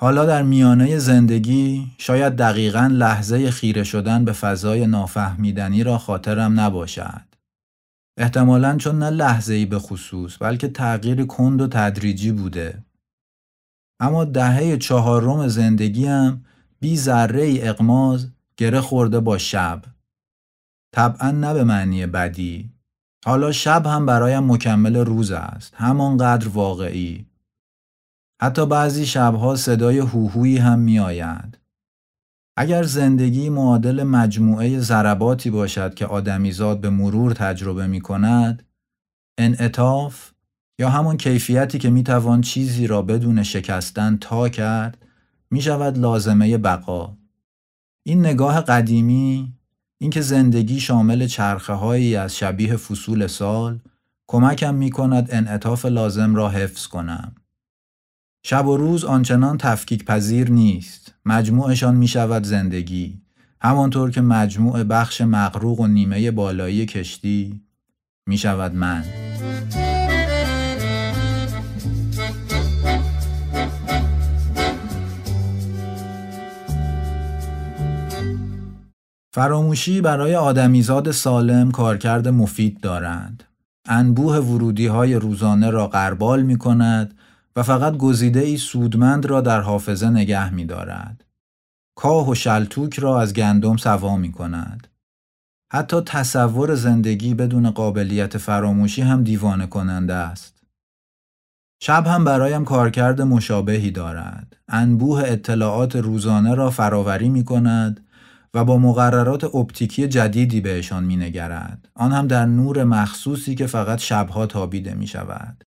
حالا 0.00 0.26
در 0.26 0.42
میانه 0.42 0.98
زندگی 0.98 1.92
شاید 1.98 2.36
دقیقا 2.36 2.88
لحظه 2.92 3.50
خیره 3.50 3.84
شدن 3.84 4.24
به 4.24 4.32
فضای 4.32 4.86
نافهمیدنی 4.86 5.82
را 5.82 5.98
خاطرم 5.98 6.60
نباشد. 6.60 7.22
احتمالا 8.18 8.76
چون 8.76 8.98
نه 8.98 9.10
لحظه 9.10 9.54
ای 9.54 9.66
به 9.66 9.78
خصوص 9.78 10.36
بلکه 10.42 10.68
تغییر 10.68 11.26
کند 11.26 11.60
و 11.60 11.66
تدریجی 11.66 12.32
بوده. 12.32 12.84
اما 14.00 14.24
دهه 14.24 14.76
چهارم 14.76 15.48
زندگیم 15.48 16.44
بی 16.80 16.96
ذره 16.96 17.54
اقماز 17.60 18.30
گره 18.56 18.80
خورده 18.80 19.20
با 19.20 19.38
شب. 19.38 19.82
طبعا 20.94 21.30
نه 21.30 21.54
به 21.54 21.64
معنی 21.64 22.06
بدی. 22.06 22.75
حالا 23.26 23.52
شب 23.52 23.86
هم 23.86 24.06
برایم 24.06 24.52
مکمل 24.52 24.96
روز 24.96 25.30
است. 25.30 25.74
همانقدر 25.76 26.48
واقعی. 26.48 27.26
حتی 28.42 28.66
بعضی 28.66 29.06
شبها 29.06 29.56
صدای 29.56 29.98
هوهویی 29.98 30.58
هم 30.58 30.78
می 30.78 30.98
آید. 30.98 31.58
اگر 32.56 32.82
زندگی 32.82 33.48
معادل 33.48 34.02
مجموعه 34.02 34.78
ضرباتی 34.78 35.50
باشد 35.50 35.94
که 35.94 36.06
آدمیزاد 36.06 36.80
به 36.80 36.90
مرور 36.90 37.32
تجربه 37.32 37.86
می 37.86 38.00
کند، 38.00 38.62
انعطاف 39.38 40.32
یا 40.78 40.90
همون 40.90 41.16
کیفیتی 41.16 41.78
که 41.78 41.90
می 41.90 42.02
توان 42.02 42.40
چیزی 42.40 42.86
را 42.86 43.02
بدون 43.02 43.42
شکستن 43.42 44.16
تا 44.16 44.48
کرد، 44.48 45.06
می 45.50 45.62
شود 45.62 45.98
لازمه 45.98 46.58
بقا. 46.58 47.16
این 48.06 48.20
نگاه 48.20 48.60
قدیمی، 48.60 49.52
اینکه 49.98 50.20
زندگی 50.20 50.80
شامل 50.80 51.26
چرخه 51.26 51.72
از 52.18 52.36
شبیه 52.36 52.76
فصول 52.76 53.26
سال، 53.26 53.78
کمکم 54.26 54.74
می 54.74 54.90
کند 54.90 55.28
انعطاف 55.32 55.84
لازم 55.84 56.34
را 56.34 56.48
حفظ 56.48 56.86
کنم. 56.86 57.34
شب 58.44 58.66
و 58.66 58.76
روز 58.76 59.04
آنچنان 59.04 59.58
تفکیک 59.58 60.04
پذیر 60.04 60.50
نیست. 60.50 61.14
مجموعشان 61.24 61.96
می 61.96 62.08
شود 62.08 62.44
زندگی. 62.44 63.20
همانطور 63.60 64.10
که 64.10 64.20
مجموع 64.20 64.82
بخش 64.82 65.20
مغروق 65.20 65.80
و 65.80 65.86
نیمه 65.86 66.30
بالایی 66.30 66.86
کشتی 66.86 67.60
می 68.26 68.38
شود 68.38 68.74
من. 68.74 69.25
فراموشی 79.36 80.00
برای 80.00 80.36
آدمیزاد 80.36 81.10
سالم 81.10 81.70
کارکرد 81.70 82.28
مفید 82.28 82.80
دارند. 82.80 83.44
انبوه 83.84 84.36
ورودی 84.36 84.86
های 84.86 85.14
روزانه 85.14 85.70
را 85.70 85.86
قربال 85.86 86.42
می 86.42 86.58
کند 86.58 87.14
و 87.56 87.62
فقط 87.62 87.96
گزیده 87.96 88.40
ای 88.40 88.56
سودمند 88.56 89.26
را 89.26 89.40
در 89.40 89.60
حافظه 89.60 90.10
نگه 90.10 90.54
می 90.54 90.64
دارد. 90.64 91.24
کاه 91.96 92.30
و 92.30 92.34
شلتوک 92.34 92.98
را 92.98 93.20
از 93.20 93.34
گندم 93.34 93.76
سوا 93.76 94.16
می 94.16 94.32
کند. 94.32 94.86
حتی 95.72 96.00
تصور 96.00 96.74
زندگی 96.74 97.34
بدون 97.34 97.70
قابلیت 97.70 98.38
فراموشی 98.38 99.02
هم 99.02 99.24
دیوانه 99.24 99.66
کننده 99.66 100.14
است. 100.14 100.62
شب 101.82 102.06
هم 102.06 102.24
برایم 102.24 102.64
کارکرد 102.64 103.22
مشابهی 103.22 103.90
دارد. 103.90 104.56
انبوه 104.68 105.22
اطلاعات 105.26 105.96
روزانه 105.96 106.54
را 106.54 106.70
فراوری 106.70 107.28
می 107.28 107.44
کند 107.44 108.05
و 108.56 108.64
با 108.64 108.78
مقررات 108.78 109.44
اپتیکی 109.44 110.08
جدیدی 110.08 110.60
بهشان 110.60 111.04
می 111.04 111.16
نگرد. 111.16 111.88
آن 111.94 112.12
هم 112.12 112.26
در 112.26 112.46
نور 112.46 112.84
مخصوصی 112.84 113.54
که 113.54 113.66
فقط 113.66 113.98
شبها 113.98 114.46
تابیده 114.46 114.94
می 114.94 115.06
شود. 115.06 115.64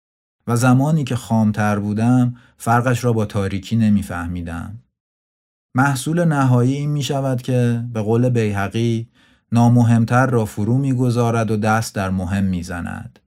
و 0.46 0.56
زمانی 0.56 1.04
که 1.04 1.16
خامتر 1.16 1.78
بودم 1.78 2.34
فرقش 2.56 3.04
را 3.04 3.12
با 3.12 3.24
تاریکی 3.24 3.76
نمیفهمیدم. 3.76 4.78
محصول 5.76 6.24
نهایی 6.24 6.74
این 6.74 6.90
می 6.90 7.02
شود 7.02 7.42
که 7.42 7.84
به 7.92 8.02
قول 8.02 8.28
بیهقی 8.28 9.08
نامهمتر 9.52 10.26
را 10.26 10.44
فرو 10.44 10.78
می‌گذارد 10.78 11.50
و 11.50 11.56
دست 11.56 11.94
در 11.94 12.10
مهم 12.10 12.44
می‌زند. 12.44 13.18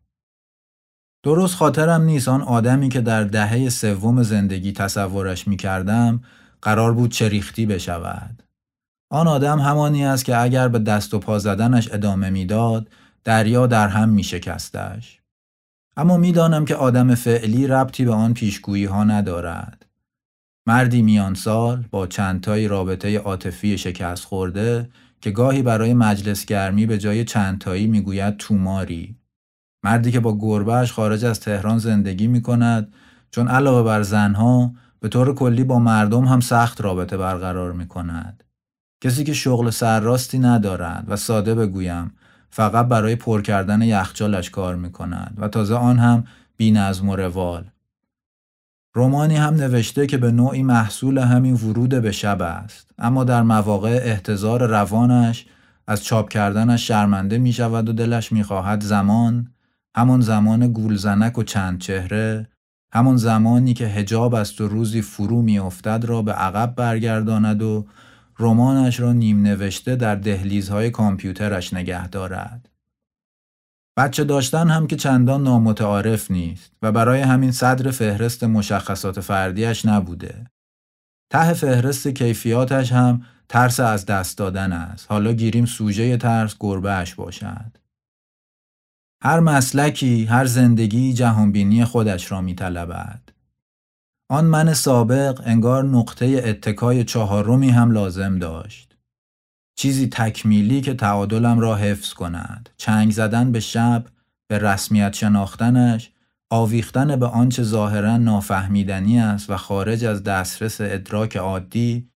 درست 1.23 1.55
خاطرم 1.55 2.01
نیست 2.01 2.27
آن 2.27 2.41
آدمی 2.41 2.89
که 2.89 3.01
در 3.01 3.23
دهه 3.23 3.69
سوم 3.69 4.23
زندگی 4.23 4.71
تصورش 4.71 5.47
می 5.47 5.57
کردم 5.57 6.21
قرار 6.61 6.93
بود 6.93 7.11
چریختی 7.11 7.65
بشود. 7.65 8.43
آن 9.09 9.27
آدم 9.27 9.59
همانی 9.59 10.05
است 10.05 10.25
که 10.25 10.41
اگر 10.41 10.67
به 10.67 10.79
دست 10.79 11.13
و 11.13 11.19
پا 11.19 11.39
زدنش 11.39 11.93
ادامه 11.93 12.29
می‌داد 12.29 12.89
دریا 13.23 13.67
در 13.67 13.87
هم 13.87 14.09
می 14.09 14.23
شکستش. 14.23 15.21
اما 15.97 16.17
می‌دانم 16.17 16.65
که 16.65 16.75
آدم 16.75 17.15
فعلی 17.15 17.67
ربطی 17.67 18.05
به 18.05 18.13
آن 18.13 18.33
پیشگویی 18.33 18.85
ها 18.85 19.03
ندارد. 19.03 19.85
مردی 20.67 21.01
میان 21.01 21.33
سال 21.33 21.85
با 21.91 22.07
چندتایی 22.07 22.67
رابطه 22.67 23.17
عاطفی 23.17 23.77
شکست 23.77 24.25
خورده 24.25 24.89
که 25.21 25.31
گاهی 25.31 25.61
برای 25.61 25.93
مجلس 25.93 26.45
گرمی 26.45 26.85
به 26.85 26.97
جای 26.97 27.25
چندتایی 27.25 27.87
می‌گوید 27.87 28.37
توماری. 28.37 29.15
مردی 29.83 30.11
که 30.11 30.19
با 30.19 30.37
گربهش 30.37 30.91
خارج 30.91 31.25
از 31.25 31.39
تهران 31.39 31.77
زندگی 31.77 32.27
می 32.27 32.41
کند 32.41 32.93
چون 33.31 33.47
علاوه 33.47 33.83
بر 33.83 34.01
زنها 34.01 34.73
به 34.99 35.09
طور 35.09 35.35
کلی 35.35 35.63
با 35.63 35.79
مردم 35.79 36.25
هم 36.25 36.39
سخت 36.39 36.81
رابطه 36.81 37.17
برقرار 37.17 37.71
می 37.71 37.87
کند. 37.87 38.43
کسی 39.01 39.23
که 39.23 39.33
شغل 39.33 39.69
سرراستی 39.69 40.39
ندارد 40.39 41.05
و 41.07 41.15
ساده 41.15 41.55
بگویم 41.55 42.11
فقط 42.49 42.87
برای 42.87 43.15
پر 43.15 43.41
کردن 43.41 43.81
یخچالش 43.81 44.49
کار 44.49 44.75
می 44.75 44.91
کند 44.91 45.37
و 45.37 45.47
تازه 45.47 45.75
آن 45.75 45.99
هم 45.99 46.23
بی 46.57 46.71
نظم 46.71 47.09
و 47.09 47.15
روال. 47.15 47.65
رومانی 48.93 49.35
هم 49.35 49.53
نوشته 49.53 50.07
که 50.07 50.17
به 50.17 50.31
نوعی 50.31 50.63
محصول 50.63 51.17
همین 51.17 51.53
ورود 51.53 51.89
به 51.89 52.11
شب 52.11 52.41
است 52.41 52.91
اما 52.97 53.23
در 53.23 53.43
مواقع 53.43 53.99
احتضار 54.03 54.67
روانش 54.67 55.45
از 55.87 56.03
چاپ 56.03 56.29
کردنش 56.29 56.87
شرمنده 56.87 57.37
می 57.37 57.53
شود 57.53 57.89
و 57.89 57.93
دلش 57.93 58.31
می 58.31 58.43
خواهد 58.43 58.81
زمان 58.81 59.51
همان 59.95 60.21
زمان 60.21 60.67
گولزنک 60.67 61.37
و 61.37 61.43
چند 61.43 61.79
چهره 61.79 62.47
همان 62.93 63.17
زمانی 63.17 63.73
که 63.73 63.85
هجاب 63.85 64.35
است 64.35 64.61
و 64.61 64.67
روزی 64.67 65.01
فرو 65.01 65.41
می 65.41 65.59
افتد 65.59 66.05
را 66.05 66.21
به 66.21 66.33
عقب 66.33 66.75
برگرداند 66.75 67.61
و 67.61 67.85
رمانش 68.39 68.99
را 68.99 69.13
نیم 69.13 69.41
نوشته 69.41 69.95
در 69.95 70.15
دهلیزهای 70.15 70.89
کامپیوترش 70.89 71.73
نگه 71.73 72.07
دارد. 72.07 72.69
بچه 73.97 74.23
داشتن 74.23 74.69
هم 74.69 74.87
که 74.87 74.95
چندان 74.95 75.43
نامتعارف 75.43 76.31
نیست 76.31 76.71
و 76.81 76.91
برای 76.91 77.21
همین 77.21 77.51
صدر 77.51 77.91
فهرست 77.91 78.43
مشخصات 78.43 79.19
فردیش 79.19 79.85
نبوده. 79.85 80.45
ته 81.29 81.53
فهرست 81.53 82.07
کیفیاتش 82.07 82.91
هم 82.91 83.25
ترس 83.49 83.79
از 83.79 84.05
دست 84.05 84.37
دادن 84.37 84.71
است. 84.71 85.05
حالا 85.09 85.33
گیریم 85.33 85.65
سوژه 85.65 86.17
ترس 86.17 86.55
گربهش 86.59 87.13
باشد. 87.15 87.77
هر 89.23 89.39
مسلکی، 89.39 90.25
هر 90.25 90.45
زندگی 90.45 91.13
جهانبینی 91.13 91.85
خودش 91.85 92.31
را 92.31 92.41
میطلبد. 92.41 93.26
آن 94.29 94.45
من 94.45 94.73
سابق 94.73 95.41
انگار 95.45 95.83
نقطه 95.83 96.41
اتکای 96.45 97.03
چهارمی 97.03 97.69
هم 97.69 97.91
لازم 97.91 98.39
داشت. 98.39 98.97
چیزی 99.75 100.07
تکمیلی 100.07 100.81
که 100.81 100.93
تعادلم 100.93 101.59
را 101.59 101.75
حفظ 101.75 102.13
کند. 102.13 102.69
چنگ 102.77 103.11
زدن 103.11 103.51
به 103.51 103.59
شب، 103.59 104.05
به 104.47 104.57
رسمیت 104.59 105.13
شناختنش، 105.13 106.11
آویختن 106.49 107.15
به 107.15 107.25
آنچه 107.27 107.63
ظاهرا 107.63 108.17
نافهمیدنی 108.17 109.19
است 109.19 109.49
و 109.49 109.57
خارج 109.57 110.05
از 110.05 110.23
دسترس 110.23 110.81
ادراک 110.81 111.37
عادی 111.37 112.09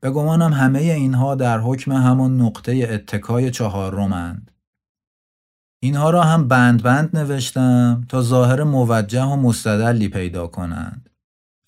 به 0.00 0.10
گمانم 0.10 0.52
همه 0.52 0.78
اینها 0.78 1.34
در 1.34 1.58
حکم 1.58 1.92
همان 1.92 2.40
نقطه 2.40 2.88
اتکای 2.90 3.50
چهارمند. 3.50 4.50
اینها 5.82 6.10
را 6.10 6.22
هم 6.22 6.48
بند 6.48 6.82
بند 6.82 7.16
نوشتم 7.16 8.04
تا 8.08 8.22
ظاهر 8.22 8.62
موجه 8.62 9.22
و 9.22 9.36
مستدلی 9.36 10.08
پیدا 10.08 10.46
کنند. 10.46 11.07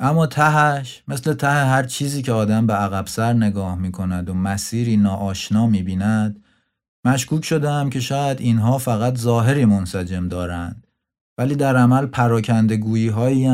اما 0.02 0.26
تهش 0.26 1.02
مثل 1.08 1.34
ته 1.34 1.46
هر 1.46 1.82
چیزی 1.82 2.22
که 2.22 2.32
آدم 2.32 2.66
به 2.66 2.74
عقب 2.74 3.06
سر 3.06 3.32
نگاه 3.32 3.78
می 3.78 3.92
کند 3.92 4.28
و 4.28 4.34
مسیری 4.34 4.96
ناآشنا 4.96 5.66
می 5.66 5.82
بیند 5.82 6.44
مشکوک 7.04 7.44
شدم 7.44 7.90
که 7.90 8.00
شاید 8.00 8.40
اینها 8.40 8.78
فقط 8.78 9.18
ظاهری 9.18 9.64
منسجم 9.64 10.28
دارند 10.28 10.86
ولی 11.38 11.54
در 11.54 11.76
عمل 11.76 12.06
پراکنده 12.06 12.76
گویی 12.76 13.08
هایی 13.08 13.48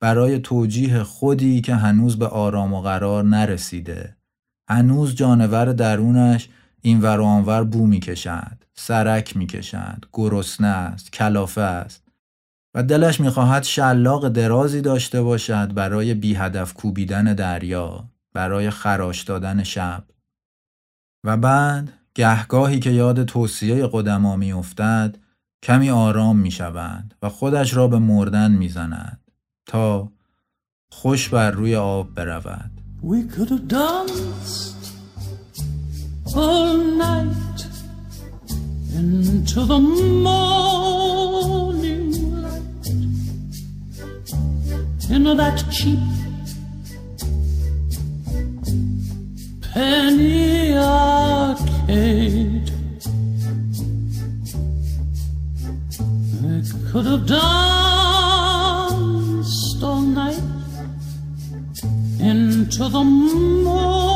برای 0.00 0.38
توجیه 0.38 1.02
خودی 1.02 1.60
که 1.60 1.74
هنوز 1.74 2.18
به 2.18 2.26
آرام 2.26 2.72
و 2.72 2.80
قرار 2.80 3.24
نرسیده. 3.24 4.16
هنوز 4.68 5.14
جانور 5.14 5.72
درونش 5.72 6.48
این 6.80 7.00
ور 7.00 7.20
آنور 7.20 7.64
بو 7.64 7.86
می 7.86 8.00
کشد 8.00 8.64
سرک 8.74 9.36
می 9.36 9.46
کشد 9.46 10.04
گرسنه 10.12 10.66
است 10.66 11.12
کلافه 11.12 11.60
است. 11.60 12.09
و 12.74 12.82
دلش 12.82 13.20
می‌خواهد 13.20 13.62
شلاق 13.62 14.28
درازی 14.28 14.80
داشته 14.80 15.22
باشد 15.22 15.74
برای 15.74 16.14
بی 16.14 16.34
هدف 16.34 16.74
کوبیدن 16.74 17.24
دریا 17.34 18.04
برای 18.32 18.70
خراش 18.70 19.22
دادن 19.22 19.62
شب. 19.62 20.04
و 21.24 21.36
بعد 21.36 21.92
گهگاهی 22.14 22.80
که 22.80 22.90
یاد 22.90 23.24
توصیه 23.24 23.88
قدما 23.92 24.36
میافتد 24.36 25.16
کمی 25.62 25.90
آرام 25.90 26.36
می‌شوند 26.36 27.14
و 27.22 27.28
خودش 27.28 27.74
را 27.74 27.88
به 27.88 27.98
مردن 27.98 28.50
می‌زند 28.52 29.20
تا 29.66 30.12
خوش 30.90 31.28
بر 31.28 31.50
روی 31.50 31.76
آب 31.76 32.14
برود. 32.14 32.70
We 33.02 33.34
could 33.34 33.50
have 33.50 33.68
danced 33.68 34.84
all 36.36 36.76
night 37.04 37.60
into 38.98 39.60
the 39.72 39.80
in 45.10 45.24
that 45.24 45.64
cheap 45.72 45.98
penny 49.72 50.74
arcade. 50.76 52.70
I 56.42 56.62
could 56.90 57.06
have 57.06 57.26
danced 57.26 57.42
all 59.82 60.00
night 60.00 60.42
into 62.20 62.88
the 62.88 63.02
morning 63.04 64.09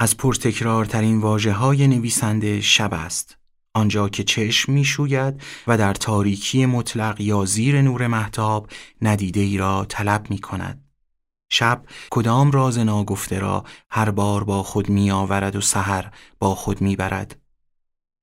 از 0.00 0.16
پرتکرارترین 0.16 1.20
واجه 1.20 1.52
های 1.52 1.86
نویسنده 1.86 2.60
شب 2.60 2.94
است. 2.94 3.38
آنجا 3.74 4.08
که 4.08 4.24
چشم 4.24 4.72
می‌شوید 4.72 5.42
و 5.66 5.78
در 5.78 5.94
تاریکی 5.94 6.66
مطلق 6.66 7.20
یا 7.20 7.44
زیر 7.44 7.82
نور 7.82 8.06
محتاب 8.06 8.70
ندیده 9.02 9.40
ای 9.40 9.58
را 9.58 9.84
طلب 9.88 10.30
می 10.30 10.38
کند. 10.38 10.84
شب 11.50 11.84
کدام 12.10 12.50
راز 12.50 12.78
ناگفته 12.78 13.38
را 13.38 13.64
هر 13.90 14.10
بار 14.10 14.44
با 14.44 14.62
خود 14.62 14.88
می 14.88 15.10
آورد 15.10 15.56
و 15.56 15.60
سحر 15.60 16.10
با 16.38 16.54
خود 16.54 16.80
می 16.80 16.96
برد. 16.96 17.36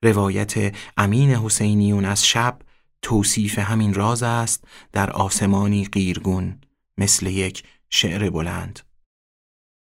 روایت 0.04 0.76
امین 0.98 1.32
حسینیون 1.32 2.06
از 2.06 2.26
شب 2.26 2.60
توصیف 3.02 3.60
همین 3.60 3.94
راز 3.94 4.24
است 4.24 4.64
در 4.92 5.12
آسمانی 5.12 5.86
قیرگون 5.86 6.62
مثل 6.98 7.28
یک 7.28 7.64
شعر 7.90 8.30
بلند 8.30 8.80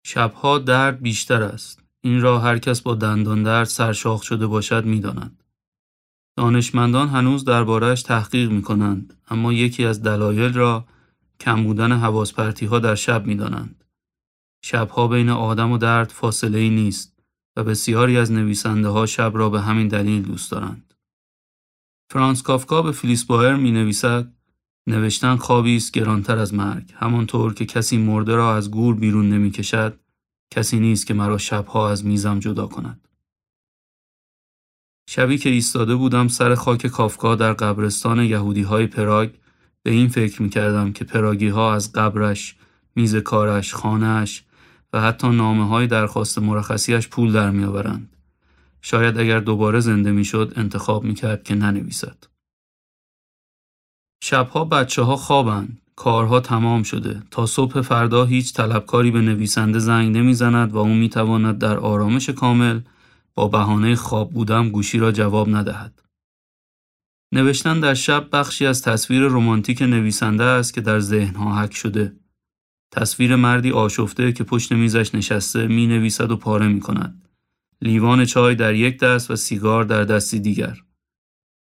شبها 0.08 0.60
درد 0.60 1.02
بیشتر 1.02 1.44
است 1.44 1.84
این 2.02 2.22
را 2.22 2.40
هر 2.40 2.58
کس 2.58 2.82
با 2.82 2.96
دندان 2.96 3.44
درد 3.44 3.68
سرشاخ 3.68 4.24
شده 4.24 4.48
باشد 4.48 4.86
می‌دانند 4.86 5.44
دانشمندان 6.38 7.08
هنوز 7.08 7.46
دربارهش 7.46 8.02
تحقیق 8.02 8.52
می 8.52 8.62
کنند 8.62 9.14
اما 9.30 9.54
یکی 9.54 9.86
از 9.86 10.04
دلایل 10.04 10.54
را 10.54 10.86
کم 11.40 11.64
بودن 11.64 11.92
حواس 11.92 12.34
ها 12.70 12.80
در 12.80 12.96
شب 12.96 13.26
می 13.26 13.36
دانند. 13.36 13.84
شبها 14.64 15.08
بین 15.08 15.30
آدم 15.30 15.72
و 15.72 15.78
درد 15.78 16.10
فاصله 16.10 16.58
ای 16.58 16.70
نیست 16.70 17.20
و 17.56 17.64
بسیاری 17.64 18.18
از 18.18 18.32
نویسنده 18.32 18.88
ها 18.88 19.06
شب 19.06 19.32
را 19.36 19.50
به 19.50 19.62
همین 19.62 19.88
دلیل 19.88 20.22
دوست 20.22 20.52
دارند. 20.52 20.94
فرانس 22.12 22.42
کافکا 22.42 22.82
به 22.82 22.92
فلیس 22.92 23.26
بایر 23.26 23.56
می 23.56 23.72
نویسد 23.72 24.34
نوشتن 24.88 25.36
خوابی 25.36 25.76
است 25.76 25.92
گرانتر 25.92 26.38
از 26.38 26.54
مرگ 26.54 26.94
همانطور 26.96 27.54
که 27.54 27.66
کسی 27.66 27.98
مرده 27.98 28.36
را 28.36 28.56
از 28.56 28.72
گور 28.72 28.96
بیرون 28.96 29.30
نمی 29.30 29.52
کشد 29.52 30.00
کسی 30.52 30.80
نیست 30.80 31.08
که 31.08 31.14
مرا 31.14 31.38
شبها 31.38 31.90
از 31.90 32.06
میزم 32.06 32.40
جدا 32.40 32.68
کند 32.68 33.08
شبی 35.10 35.38
که 35.38 35.50
ایستاده 35.50 35.96
بودم 35.96 36.28
سر 36.28 36.56
خاک 36.56 36.88
کافکا 36.88 37.36
در 37.36 37.54
قبرستان 37.54 38.20
یهودی 38.20 38.62
های 38.62 38.88
پراگ 38.88 39.30
به 39.84 39.92
این 39.92 40.08
فکر 40.08 40.42
می 40.42 40.50
کردم 40.50 40.92
که 40.94 41.06
پراگی 41.06 41.48
ها 41.48 41.74
از 41.74 41.92
قبرش، 41.92 42.56
میز 42.96 43.16
کارش، 43.16 43.74
خانهش 43.74 44.44
و 44.94 45.02
حتی 45.02 45.30
نامه 45.30 45.68
های 45.68 45.88
درخواست 45.88 46.40
مرخصیش 46.40 47.08
پول 47.08 47.32
در 47.32 47.52
میآورند. 47.52 48.16
شاید 48.82 49.18
اگر 49.18 49.40
دوباره 49.40 49.80
زنده 49.80 50.12
می‌شد 50.12 50.54
انتخاب 50.56 51.04
می‌کرد 51.04 51.44
که 51.44 51.56
ننویسد. 51.56 52.37
شبها 54.24 54.66
بچه 54.66 55.02
ها 55.02 55.16
خوابند. 55.16 55.82
کارها 55.96 56.40
تمام 56.40 56.84
شده. 56.84 57.24
تا 57.32 57.46
صبح 57.46 57.82
فردا 57.82 58.26
هیچ 58.26 58.54
طلبکاری 58.54 59.12
به 59.12 59.22
نویسنده 59.22 59.80
زنگ 59.80 60.18
نمی‌زند 60.18 60.72
و 60.74 60.78
او 60.78 60.94
می‌تواند 60.94 61.58
در 61.58 61.78
آرامش 61.78 62.30
کامل 62.30 62.80
با 63.36 63.48
بهانه 63.48 63.96
خواب 63.96 64.32
بودم 64.32 64.70
گوشی 64.70 65.00
را 65.00 65.12
جواب 65.12 65.56
ندهد. 65.56 66.04
نوشتن 67.34 67.80
در 67.80 67.94
شب 67.94 68.28
بخشی 68.32 68.66
از 68.66 68.82
تصویر 68.82 69.24
رمانتیک 69.24 69.82
نویسنده 69.82 70.44
است 70.44 70.74
که 70.74 70.82
در 70.82 71.00
ذهنها 71.00 71.62
حک 71.62 71.76
شده. 71.76 72.14
تصویر 72.92 73.36
مردی 73.36 73.72
آشفته 73.72 74.32
که 74.32 74.44
پشت 74.44 74.72
میزش 74.72 75.16
نشسته 75.16 75.68
می 75.68 75.88
نویسد 75.88 76.32
و 76.32 76.38
پاره 76.38 76.68
می 76.68 76.80
کند. 76.80 77.28
لیوان 77.82 78.26
چای 78.26 78.56
در 78.56 78.74
یک 78.76 79.00
دست 79.00 79.32
و 79.32 79.36
سیگار 79.36 79.84
در 79.84 80.04
دستی 80.04 80.40
دیگر. 80.40 80.78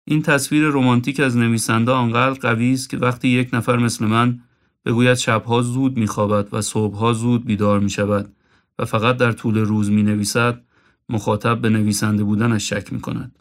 این 0.04 0.22
تصویر 0.22 0.68
رمانتیک 0.68 1.20
از 1.20 1.36
نویسنده 1.36 1.92
آنقدر 1.92 2.40
قوی 2.40 2.72
است 2.72 2.90
که 2.90 2.96
وقتی 2.96 3.28
یک 3.28 3.48
نفر 3.52 3.76
مثل 3.76 4.06
من 4.06 4.40
بگوید 4.84 5.14
شبها 5.14 5.62
زود 5.62 5.96
میخوابد 5.96 6.48
و 6.54 6.60
صبحها 6.60 7.12
زود 7.12 7.44
بیدار 7.44 7.80
می 7.80 7.90
شود 7.90 8.32
و 8.78 8.84
فقط 8.84 9.16
در 9.16 9.32
طول 9.32 9.58
روز 9.58 9.90
می 9.90 10.02
نویسد 10.02 10.62
مخاطب 11.08 11.60
به 11.60 11.68
نویسنده 11.68 12.24
بودنش 12.24 12.68
شک 12.68 12.92
می 12.92 13.00
کند. 13.00 13.38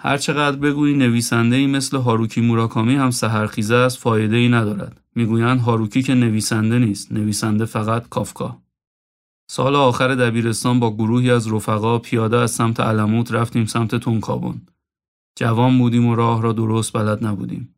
هرچقدر 0.00 0.56
بگویی 0.56 0.96
نویسنده 0.96 1.56
ای 1.56 1.66
مثل 1.66 1.96
هاروکی 1.96 2.40
موراکامی 2.40 2.94
هم 2.94 3.10
سهرخیزه 3.10 3.74
است 3.74 3.98
فایده 3.98 4.36
ای 4.36 4.48
ندارد. 4.48 5.00
می‌گویند 5.14 5.60
هاروکی 5.60 6.02
که 6.02 6.14
نویسنده 6.14 6.78
نیست، 6.78 7.12
نویسنده 7.12 7.64
فقط 7.64 8.08
کافکا. 8.08 8.58
سال 9.50 9.76
آخر 9.76 10.14
دبیرستان 10.14 10.80
با 10.80 10.94
گروهی 10.94 11.30
از 11.30 11.52
رفقا 11.52 11.98
پیاده 11.98 12.36
از 12.36 12.50
سمت 12.50 12.80
علموت 12.80 13.32
رفتیم 13.32 13.66
سمت 13.66 13.94
تونکابون. 13.94 14.60
جوان 15.36 15.78
بودیم 15.78 16.06
و 16.06 16.14
راه 16.14 16.42
را 16.42 16.52
درست 16.52 16.92
بلد 16.92 17.26
نبودیم. 17.26 17.74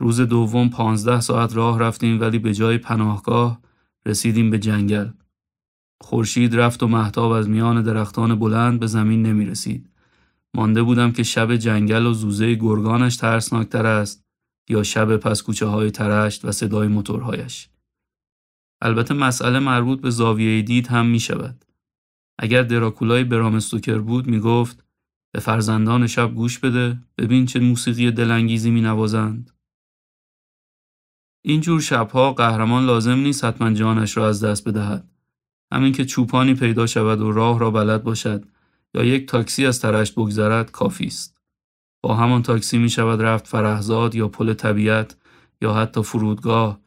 روز 0.00 0.20
دوم 0.20 0.70
پانزده 0.70 1.20
ساعت 1.20 1.56
راه 1.56 1.78
رفتیم 1.78 2.20
ولی 2.20 2.38
به 2.38 2.54
جای 2.54 2.78
پناهگاه 2.78 3.60
رسیدیم 4.06 4.50
به 4.50 4.58
جنگل. 4.58 5.08
خورشید 6.00 6.56
رفت 6.56 6.82
و 6.82 6.88
محتاب 6.88 7.30
از 7.32 7.48
میان 7.48 7.82
درختان 7.82 8.38
بلند 8.38 8.80
به 8.80 8.86
زمین 8.86 9.22
نمی 9.22 9.46
رسید. 9.46 9.90
مانده 10.56 10.82
بودم 10.82 11.12
که 11.12 11.22
شب 11.22 11.56
جنگل 11.56 12.06
و 12.06 12.12
زوزه 12.12 12.54
گرگانش 12.54 13.16
ترسناکتر 13.16 13.86
است 13.86 14.24
یا 14.68 14.82
شب 14.82 15.16
پس 15.16 15.42
کوچه 15.42 15.66
های 15.66 15.90
ترشت 15.90 16.44
و 16.44 16.52
صدای 16.52 16.88
موتورهایش. 16.88 17.68
البته 18.82 19.14
مسئله 19.14 19.58
مربوط 19.58 20.00
به 20.00 20.10
زاویه 20.10 20.62
دید 20.62 20.86
هم 20.86 21.06
می 21.06 21.20
شود. 21.20 21.64
اگر 22.38 22.62
دراکولای 22.62 23.24
برامستوکر 23.24 23.98
بود 23.98 24.26
می 24.26 24.40
گفت 24.40 24.83
به 25.34 25.40
فرزندان 25.40 26.06
شب 26.06 26.34
گوش 26.34 26.58
بده 26.58 26.98
ببین 27.18 27.46
چه 27.46 27.60
موسیقی 27.60 28.10
دلانگیزی 28.10 28.70
می 28.70 28.80
نوازند. 28.80 29.50
اینجور 31.44 31.80
شبها 31.80 32.32
قهرمان 32.32 32.86
لازم 32.86 33.18
نیست 33.18 33.44
حتما 33.44 33.70
جانش 33.70 34.16
را 34.16 34.28
از 34.28 34.44
دست 34.44 34.68
بدهد. 34.68 35.08
همین 35.72 35.92
که 35.92 36.04
چوپانی 36.04 36.54
پیدا 36.54 36.86
شود 36.86 37.20
و 37.20 37.32
راه 37.32 37.58
را 37.58 37.70
بلد 37.70 38.02
باشد 38.02 38.44
یا 38.94 39.04
یک 39.04 39.28
تاکسی 39.28 39.66
از 39.66 39.80
ترشت 39.80 40.14
بگذرد 40.14 40.70
کافی 40.70 41.06
است. 41.06 41.38
با 42.02 42.14
همان 42.14 42.42
تاکسی 42.42 42.78
می 42.78 42.90
شود 42.90 43.22
رفت 43.22 43.46
فرهزاد 43.46 44.14
یا 44.14 44.28
پل 44.28 44.54
طبیعت 44.54 45.16
یا 45.62 45.74
حتی 45.74 46.02
فرودگاه 46.02 46.80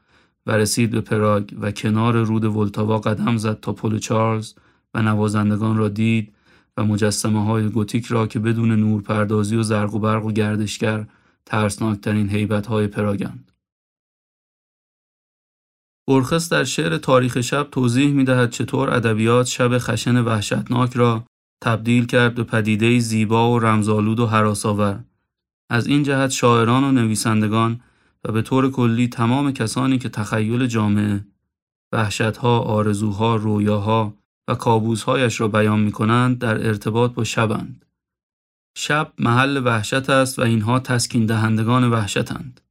و 0.45 0.51
رسید 0.51 0.91
به 0.91 1.01
پراگ 1.01 1.55
و 1.61 1.71
کنار 1.71 2.17
رود 2.17 2.45
ولتاوا 2.45 2.97
قدم 2.97 3.37
زد 3.37 3.59
تا 3.59 3.73
پل 3.73 3.97
چارلز 3.97 4.53
و 4.93 5.01
نوازندگان 5.01 5.77
را 5.77 5.89
دید 5.89 6.36
و 6.77 6.83
مجسمه 6.83 7.45
های 7.45 7.69
گوتیک 7.69 8.05
را 8.05 8.27
که 8.27 8.39
بدون 8.39 8.71
نورپردازی 8.71 9.55
و 9.55 9.63
زرق 9.63 9.93
و 9.93 9.99
برق 9.99 10.25
و 10.25 10.31
گردشگر 10.31 11.07
ترسناکترین 11.45 12.29
حیبت 12.29 12.67
های 12.67 12.87
پراگند. 12.87 13.51
برخس 16.07 16.49
در 16.49 16.63
شعر 16.63 16.97
تاریخ 16.97 17.41
شب 17.41 17.67
توضیح 17.71 18.13
می 18.13 18.23
دهد 18.23 18.49
چطور 18.49 18.89
ادبیات 18.89 19.45
شب 19.45 19.77
خشن 19.77 20.23
وحشتناک 20.23 20.93
را 20.93 21.23
تبدیل 21.63 22.05
کرد 22.05 22.35
به 22.35 22.43
پدیده 22.43 22.99
زیبا 22.99 23.51
و 23.51 23.59
رمزآلود 23.59 24.19
و 24.19 24.25
حراسآور. 24.25 25.03
از 25.69 25.87
این 25.87 26.03
جهت 26.03 26.29
شاعران 26.29 26.83
و 26.83 26.91
نویسندگان 26.91 27.81
و 28.23 28.31
به 28.31 28.41
طور 28.41 28.71
کلی 28.71 29.07
تمام 29.07 29.51
کسانی 29.51 29.97
که 29.97 30.09
تخیل 30.09 30.67
جامعه، 30.67 31.25
وحشتها، 31.91 32.59
آرزوها، 32.59 33.35
رویاها 33.35 34.13
و 34.47 34.55
کابوسهایش 34.55 35.41
را 35.41 35.47
بیان 35.47 35.79
می 35.79 35.91
کنند 35.91 36.39
در 36.39 36.67
ارتباط 36.67 37.13
با 37.13 37.23
شبند. 37.23 37.85
شب 38.77 39.13
محل 39.19 39.61
وحشت 39.65 40.09
است 40.09 40.39
و 40.39 40.41
اینها 40.41 40.79
تسکین 40.79 41.25
دهندگان 41.25 41.89
وحشتند. 41.89 42.61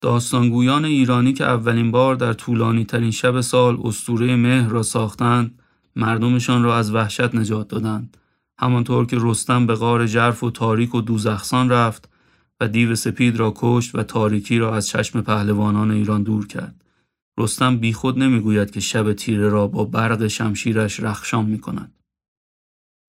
داستانگویان 0.00 0.84
ایرانی 0.84 1.32
که 1.32 1.44
اولین 1.44 1.90
بار 1.90 2.14
در 2.14 2.32
طولانی 2.32 2.84
ترین 2.84 3.10
شب 3.10 3.40
سال 3.40 3.78
استوره 3.84 4.36
مهر 4.36 4.68
را 4.68 4.82
ساختند 4.82 5.58
مردمشان 5.96 6.62
را 6.62 6.76
از 6.76 6.94
وحشت 6.94 7.34
نجات 7.34 7.68
دادند 7.68 8.16
همانطور 8.58 9.06
که 9.06 9.16
رستم 9.20 9.66
به 9.66 9.74
غار 9.74 10.06
جرف 10.06 10.42
و 10.42 10.50
تاریک 10.50 10.94
و 10.94 11.00
دوزخسان 11.00 11.70
رفت 11.70 12.08
و 12.60 12.68
دیو 12.68 12.94
سپید 12.94 13.36
را 13.36 13.52
کشت 13.56 13.94
و 13.94 14.02
تاریکی 14.02 14.58
را 14.58 14.76
از 14.76 14.88
چشم 14.88 15.20
پهلوانان 15.20 15.90
ایران 15.90 16.22
دور 16.22 16.46
کرد 16.46 16.84
رستم 17.38 17.76
بیخود 17.76 18.18
نمی‌گوید 18.18 18.70
که 18.70 18.80
شب 18.80 19.12
تیره 19.12 19.48
را 19.48 19.66
با 19.66 19.84
برق 19.84 20.26
شمشیرش 20.26 21.00
رخشان 21.00 21.44
می 21.44 21.58
کند. 21.58 21.92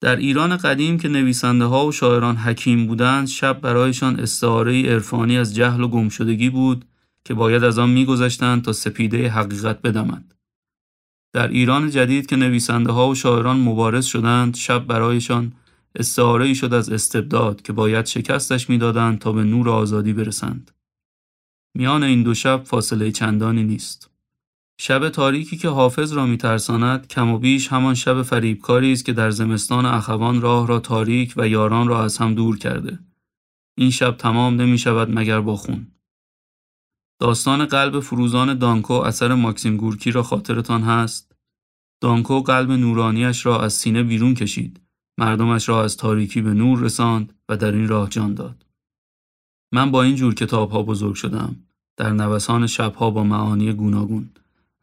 در 0.02 0.16
ایران 0.16 0.58
قدیم 0.58 0.98
که 0.98 1.08
نویسنده 1.08 1.66
ها 1.66 1.86
و 1.86 1.92
شاعران 1.92 2.36
حکیم 2.36 2.88
بودند 2.88 3.28
شب 3.28 3.62
برایشان 3.62 4.20
استعاره 4.20 4.84
عرفانی 4.84 5.38
از 5.38 5.56
جهل 5.56 5.84
و 5.84 5.88
گمشدگی 5.88 6.50
بود 6.50 6.86
که 7.26 7.34
باید 7.34 7.64
از 7.64 7.80
آن 7.80 7.90
میگذشتند 7.90 8.62
تا 8.62 8.74
سپیده 8.74 9.30
حقیقت 9.30 9.82
بدمند. 9.82 10.34
در 11.34 11.48
ایران 11.48 11.90
جدید 11.90 12.26
که 12.26 12.36
نویسنده 12.36 12.92
ها 12.92 13.10
و 13.10 13.16
شاعران 13.16 13.60
مبارز 13.60 14.06
شدند 14.06 14.56
شب 14.56 14.86
برایشان 14.86 15.54
استعاره 15.96 16.46
ای 16.46 16.56
شد 16.56 16.74
از 16.74 16.90
استبداد 16.90 17.62
که 17.62 17.74
باید 17.74 18.06
شکستش 18.06 18.70
می‌دادند 18.70 19.20
تا 19.20 19.32
به 19.32 19.44
نور 19.44 19.70
آزادی 19.70 20.14
برسند. 20.14 20.72
میان 21.78 22.04
این 22.04 22.24
دو 22.24 22.34
شب 22.34 22.64
فاصله 22.64 23.12
چندانی 23.12 23.64
نیست. 23.64 24.09
شب 24.82 25.10
تاریکی 25.10 25.58
که 25.58 25.70
حافظ 25.70 26.14
را 26.14 26.26
میترساند 26.26 27.08
کم 27.08 27.30
و 27.30 27.38
بیش 27.38 27.68
همان 27.68 27.94
شب 27.96 28.22
فریبکاری 28.22 28.92
است 28.92 29.06
که 29.06 29.14
در 29.14 29.32
زمستان 29.32 29.86
اخوان 29.86 30.42
راه 30.42 30.68
را 30.68 30.80
تاریک 30.80 31.34
و 31.38 31.48
یاران 31.48 31.88
را 31.88 32.04
از 32.04 32.18
هم 32.18 32.34
دور 32.34 32.58
کرده. 32.58 33.00
این 33.78 33.90
شب 33.90 34.18
تمام 34.18 34.62
نمی 34.62 34.78
شود 34.78 35.10
مگر 35.12 35.42
با 35.42 35.56
خون. 35.56 35.88
داستان 37.20 37.66
قلب 37.66 38.00
فروزان 38.00 38.58
دانکو 38.58 38.94
اثر 38.94 39.36
ماکسیم 39.36 39.78
گورکی 39.78 40.12
را 40.12 40.24
خاطرتان 40.24 40.82
هست؟ 40.82 41.36
دانکو 42.02 42.42
قلب 42.42 42.72
نورانیش 42.72 43.46
را 43.46 43.62
از 43.62 43.74
سینه 43.74 44.04
بیرون 44.04 44.34
کشید. 44.34 44.82
مردمش 45.18 45.70
را 45.70 45.84
از 45.84 45.98
تاریکی 45.98 46.42
به 46.42 46.54
نور 46.54 46.80
رساند 46.80 47.34
و 47.50 47.58
در 47.58 47.72
این 47.72 47.88
راه 47.88 48.10
جان 48.10 48.34
داد. 48.34 48.66
من 49.74 49.92
با 49.92 50.04
این 50.04 50.16
جور 50.16 50.34
کتاب 50.34 50.72
ها 50.72 50.84
بزرگ 50.84 51.16
شدم. 51.16 51.56
در 51.98 52.10
نوسان 52.10 52.68
شبها 52.68 53.10
با 53.12 53.24
معانی 53.24 53.74
گوناگون. 53.74 54.30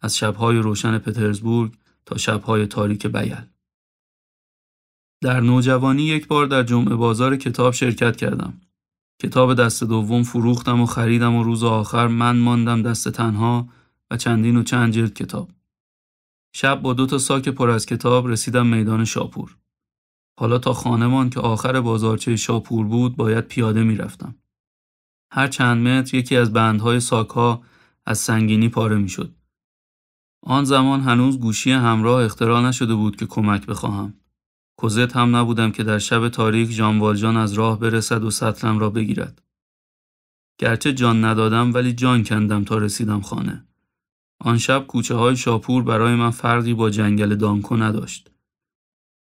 از 0.01 0.17
شبهای 0.17 0.59
روشن 0.59 0.99
پترزبورگ 0.99 1.73
تا 2.07 2.17
شبهای 2.17 2.67
تاریک 2.67 3.07
بیل. 3.07 3.37
در 5.23 5.41
نوجوانی 5.41 6.03
یک 6.03 6.29
بار 6.29 6.47
در 6.47 6.63
جمعه 6.63 6.95
بازار 6.95 7.37
کتاب 7.37 7.73
شرکت 7.73 8.17
کردم. 8.17 8.61
کتاب 9.23 9.55
دست 9.55 9.85
دوم 9.85 10.23
فروختم 10.23 10.81
و 10.81 10.87
خریدم 10.87 11.35
و 11.35 11.43
روز 11.43 11.65
آخر 11.65 12.07
من 12.07 12.37
ماندم 12.37 12.83
دست 12.83 13.09
تنها 13.09 13.69
و 14.11 14.17
چندین 14.17 14.57
و 14.57 14.63
چند 14.63 14.93
جلد 14.93 15.15
کتاب. 15.15 15.51
شب 16.55 16.83
با 16.83 16.93
دو 16.93 17.07
تا 17.07 17.19
ساک 17.19 17.49
پر 17.49 17.71
از 17.71 17.87
کتاب 17.87 18.29
رسیدم 18.29 18.67
میدان 18.67 19.05
شاپور. 19.05 19.57
حالا 20.39 20.59
تا 20.59 20.73
خانمان 20.73 21.31
که 21.31 21.41
آخر 21.41 21.81
بازارچه 21.81 22.37
شاپور 22.37 22.87
بود 22.87 23.17
باید 23.17 23.45
پیاده 23.45 23.83
می‌رفتم. 23.83 24.35
هر 25.33 25.49
چند 25.49 25.89
متر 25.89 26.17
یکی 26.17 26.37
از 26.37 26.53
بندهای 26.53 27.01
ساکها 27.01 27.63
از 28.07 28.19
سنگینی 28.19 28.69
پاره 28.69 28.97
می‌شد. 28.97 29.36
آن 30.49 30.65
زمان 30.65 31.01
هنوز 31.01 31.39
گوشی 31.39 31.73
همراه 31.73 32.25
اختراع 32.25 32.63
نشده 32.63 32.95
بود 32.95 33.17
که 33.17 33.27
کمک 33.27 33.67
بخواهم. 33.67 34.15
کوزت 34.79 35.17
هم 35.17 35.37
نبودم 35.37 35.71
که 35.71 35.85
در 35.85 35.99
شب 35.99 36.29
تاریک 36.29 36.77
جان 36.77 36.99
والجان 36.99 37.37
از 37.37 37.53
راه 37.53 37.81
برسد 37.81 38.25
و 38.25 38.31
سطلم 38.31 38.79
را 38.79 38.91
بگیرد. 38.91 39.43
گرچه 40.59 40.93
جان 40.93 41.25
ندادم 41.25 41.75
ولی 41.75 41.93
جان 41.93 42.25
کندم 42.25 42.65
تا 42.65 42.79
رسیدم 42.79 43.21
خانه. 43.21 43.67
آن 44.41 44.59
شب 44.59 44.87
کوچه 44.87 45.15
های 45.15 45.37
شاپور 45.37 45.83
برای 45.83 46.15
من 46.15 46.31
فرقی 46.31 46.75
با 46.75 46.91
جنگل 46.91 47.35
دانکو 47.35 47.77
نداشت. 47.77 48.31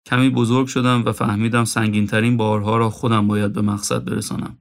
کمی 0.07 0.31
بزرگ 0.31 0.67
شدم 0.67 1.03
و 1.05 1.13
فهمیدم 1.13 1.65
سنگینترین 1.65 2.37
بارها 2.37 2.77
را 2.77 2.91
خودم 2.91 3.29
باید 3.29 3.53
به 3.53 3.63
مقصد 3.63 4.05
برسانم. 4.05 4.59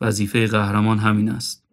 وظیفه 0.00 0.46
قهرمان 0.46 0.98
همین 0.98 1.28
است. 1.28 1.65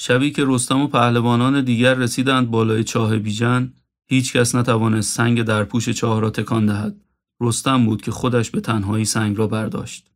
شبی 0.00 0.30
که 0.30 0.44
رستم 0.46 0.80
و 0.80 0.86
پهلوانان 0.86 1.64
دیگر 1.64 1.94
رسیدند 1.94 2.50
بالای 2.50 2.84
چاه 2.84 3.18
بیجن 3.18 3.72
هیچ 4.10 4.36
کس 4.36 4.54
نتوانست 4.54 5.16
سنگ 5.16 5.42
در 5.42 5.64
پوش 5.64 5.88
چاه 5.88 6.20
را 6.20 6.30
تکان 6.30 6.66
دهد. 6.66 6.96
رستم 7.40 7.86
بود 7.86 8.02
که 8.02 8.10
خودش 8.10 8.50
به 8.50 8.60
تنهایی 8.60 9.04
سنگ 9.04 9.38
را 9.38 9.46
برداشت. 9.46 10.10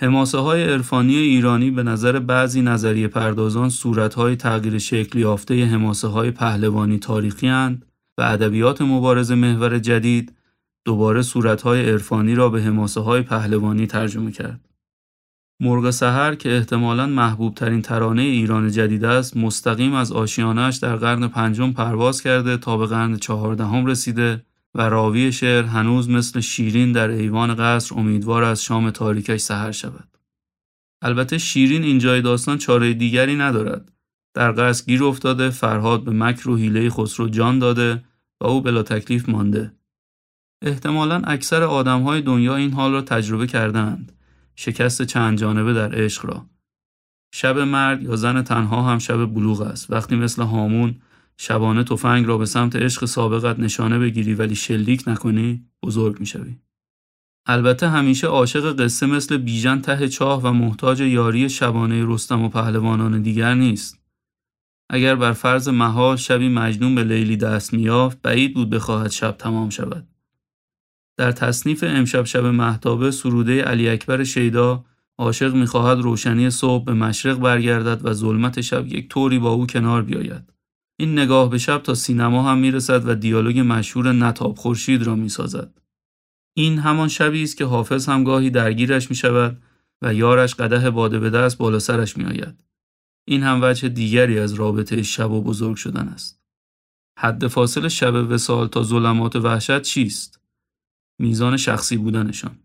حماسه 0.00 0.38
های 0.38 0.64
عرفانی 0.64 1.16
ایرانی 1.16 1.70
به 1.70 1.82
نظر 1.82 2.18
بعضی 2.18 2.62
نظریه 2.62 3.08
پردازان 3.08 3.68
صورت 3.68 4.14
های 4.14 4.36
تغییر 4.36 4.78
شکل 4.78 5.18
یافته 5.18 5.64
حماسه 5.64 6.08
های 6.08 6.30
پهلوانی 6.30 6.98
تاریخی 6.98 7.48
هند 7.48 7.86
و 8.18 8.22
ادبیات 8.22 8.82
مبارز 8.82 9.32
محور 9.32 9.78
جدید 9.78 10.36
دوباره 10.84 11.22
صورت 11.22 11.62
های 11.62 11.90
عرفانی 11.90 12.34
را 12.34 12.48
به 12.48 12.62
حماسه 12.62 13.00
های 13.00 13.22
پهلوانی 13.22 13.86
ترجمه 13.86 14.32
کرد. 14.32 14.71
مرغ 15.62 15.90
سحر 15.90 16.34
که 16.34 16.56
احتمالاً 16.56 17.06
محبوب 17.06 17.54
ترین 17.54 17.82
ترانه 17.82 18.22
ایران 18.22 18.70
جدید 18.70 19.04
است 19.04 19.36
مستقیم 19.36 19.94
از 19.94 20.12
آشیانش 20.12 20.76
در 20.76 20.96
قرن 20.96 21.28
پنجم 21.28 21.72
پرواز 21.72 22.22
کرده 22.22 22.56
تا 22.56 22.76
به 22.76 22.86
قرن 22.86 23.16
چهاردهم 23.16 23.86
رسیده 23.86 24.44
و 24.74 24.82
راوی 24.82 25.32
شعر 25.32 25.64
هنوز 25.64 26.10
مثل 26.10 26.40
شیرین 26.40 26.92
در 26.92 27.08
ایوان 27.08 27.54
قصر 27.54 27.94
امیدوار 27.94 28.42
از 28.44 28.64
شام 28.64 28.90
تاریکش 28.90 29.40
سحر 29.40 29.72
شود. 29.72 30.08
البته 31.02 31.38
شیرین 31.38 31.82
اینجای 31.82 32.22
داستان 32.22 32.58
چاره 32.58 32.94
دیگری 32.94 33.36
ندارد. 33.36 33.92
در 34.34 34.52
قصر 34.52 34.84
گیر 34.86 35.04
افتاده 35.04 35.50
فرهاد 35.50 36.04
به 36.04 36.10
مکر 36.10 36.48
و 36.48 36.56
حیله 36.56 36.90
خسرو 36.90 37.28
جان 37.28 37.58
داده 37.58 38.04
و 38.40 38.46
او 38.46 38.60
بلا 38.60 38.82
تکلیف 38.82 39.28
مانده. 39.28 39.72
احتمالا 40.62 41.22
اکثر 41.24 41.62
آدمهای 41.62 42.20
دنیا 42.20 42.56
این 42.56 42.72
حال 42.72 42.92
را 42.92 43.02
تجربه 43.02 43.46
کردند. 43.46 44.12
شکست 44.64 45.02
چند 45.02 45.38
جانبه 45.38 45.72
در 45.72 45.94
عشق 45.94 46.26
را. 46.26 46.46
شب 47.34 47.58
مرد 47.58 48.02
یا 48.02 48.16
زن 48.16 48.42
تنها 48.42 48.82
هم 48.82 48.98
شب 48.98 49.26
بلوغ 49.26 49.60
است. 49.60 49.90
وقتی 49.90 50.16
مثل 50.16 50.42
هامون 50.42 50.94
شبانه 51.36 51.84
تفنگ 51.84 52.26
را 52.26 52.38
به 52.38 52.46
سمت 52.46 52.76
عشق 52.76 53.04
سابقت 53.04 53.58
نشانه 53.58 53.98
بگیری 53.98 54.34
ولی 54.34 54.54
شلیک 54.54 55.04
نکنی 55.06 55.64
بزرگ 55.82 56.20
می‌شوی. 56.20 56.58
البته 57.46 57.88
همیشه 57.88 58.26
عاشق 58.26 58.76
قصه 58.80 59.06
مثل 59.06 59.36
بیژن 59.36 59.80
ته 59.80 60.08
چاه 60.08 60.42
و 60.42 60.52
محتاج 60.52 61.00
یاری 61.00 61.48
شبانه 61.48 62.04
رستم 62.06 62.42
و 62.42 62.48
پهلوانان 62.48 63.22
دیگر 63.22 63.54
نیست. 63.54 63.98
اگر 64.90 65.14
بر 65.14 65.32
فرض 65.32 65.68
محال 65.68 66.16
شبی 66.16 66.48
مجنون 66.48 66.94
به 66.94 67.04
لیلی 67.04 67.36
دست 67.36 67.74
میافت 67.74 68.22
بعید 68.22 68.54
بود 68.54 68.70
بخواهد 68.70 69.10
شب 69.10 69.36
تمام 69.38 69.70
شود. 69.70 70.11
در 71.16 71.32
تصنیف 71.32 71.84
امشب 71.86 72.24
شب 72.24 72.44
محتابه 72.44 73.10
سروده 73.10 73.62
علی 73.62 73.88
اکبر 73.88 74.24
شیدا 74.24 74.84
عاشق 75.18 75.54
می‌خواهد 75.54 75.98
روشنی 75.98 76.50
صبح 76.50 76.84
به 76.84 76.92
مشرق 76.92 77.38
برگردد 77.38 78.00
و 78.04 78.12
ظلمت 78.12 78.60
شب 78.60 78.86
یک 78.86 79.08
طوری 79.08 79.38
با 79.38 79.50
او 79.50 79.66
کنار 79.66 80.02
بیاید. 80.02 80.52
این 81.00 81.12
نگاه 81.18 81.50
به 81.50 81.58
شب 81.58 81.78
تا 81.78 81.94
سینما 81.94 82.50
هم 82.50 82.58
می‌رسد 82.58 83.08
و 83.08 83.14
دیالوگ 83.14 83.58
مشهور 83.58 84.12
نتاب 84.12 84.56
خورشید 84.56 85.02
را 85.02 85.14
می‌سازد. 85.14 85.80
این 86.56 86.78
همان 86.78 87.08
شبی 87.08 87.42
است 87.42 87.56
که 87.56 87.64
حافظ 87.64 88.08
هم 88.08 88.24
گاهی 88.24 88.50
درگیرش 88.50 89.10
می 89.10 89.16
شود 89.16 89.62
و 90.02 90.14
یارش 90.14 90.54
قده 90.54 90.90
باده 90.90 91.18
به 91.18 91.30
دست 91.30 91.58
بالا 91.58 91.78
سرش 91.78 92.16
می 92.16 92.24
آید. 92.24 92.54
این 93.28 93.42
هم 93.42 93.58
وجه 93.62 93.88
دیگری 93.88 94.38
از 94.38 94.54
رابطه 94.54 95.02
شب 95.02 95.30
و 95.30 95.42
بزرگ 95.42 95.76
شدن 95.76 96.08
است. 96.08 96.40
حد 97.18 97.46
فاصل 97.46 97.88
شب 97.88 98.14
وسال 98.14 98.68
تا 98.68 98.82
ظلمات 98.82 99.36
وحشت 99.36 99.82
چیست؟ 99.82 100.41
میزان 101.22 101.56
شخصی 101.56 101.96
بودنشان. 101.96 102.58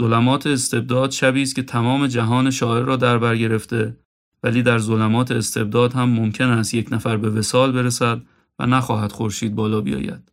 ظلمات 0.00 0.46
استبداد 0.46 1.10
شبی 1.10 1.42
است 1.42 1.54
که 1.54 1.62
تمام 1.62 2.06
جهان 2.06 2.50
شاعر 2.50 2.82
را 2.82 2.96
در 2.96 3.18
بر 3.18 3.36
گرفته 3.36 3.96
ولی 4.42 4.62
در 4.62 4.78
ظلمات 4.78 5.30
استبداد 5.30 5.92
هم 5.92 6.08
ممکن 6.08 6.44
است 6.44 6.74
یک 6.74 6.92
نفر 6.92 7.16
به 7.16 7.30
وسال 7.30 7.72
برسد 7.72 8.20
و 8.58 8.66
نخواهد 8.66 9.12
خورشید 9.12 9.54
بالا 9.54 9.80
بیاید. 9.80 10.32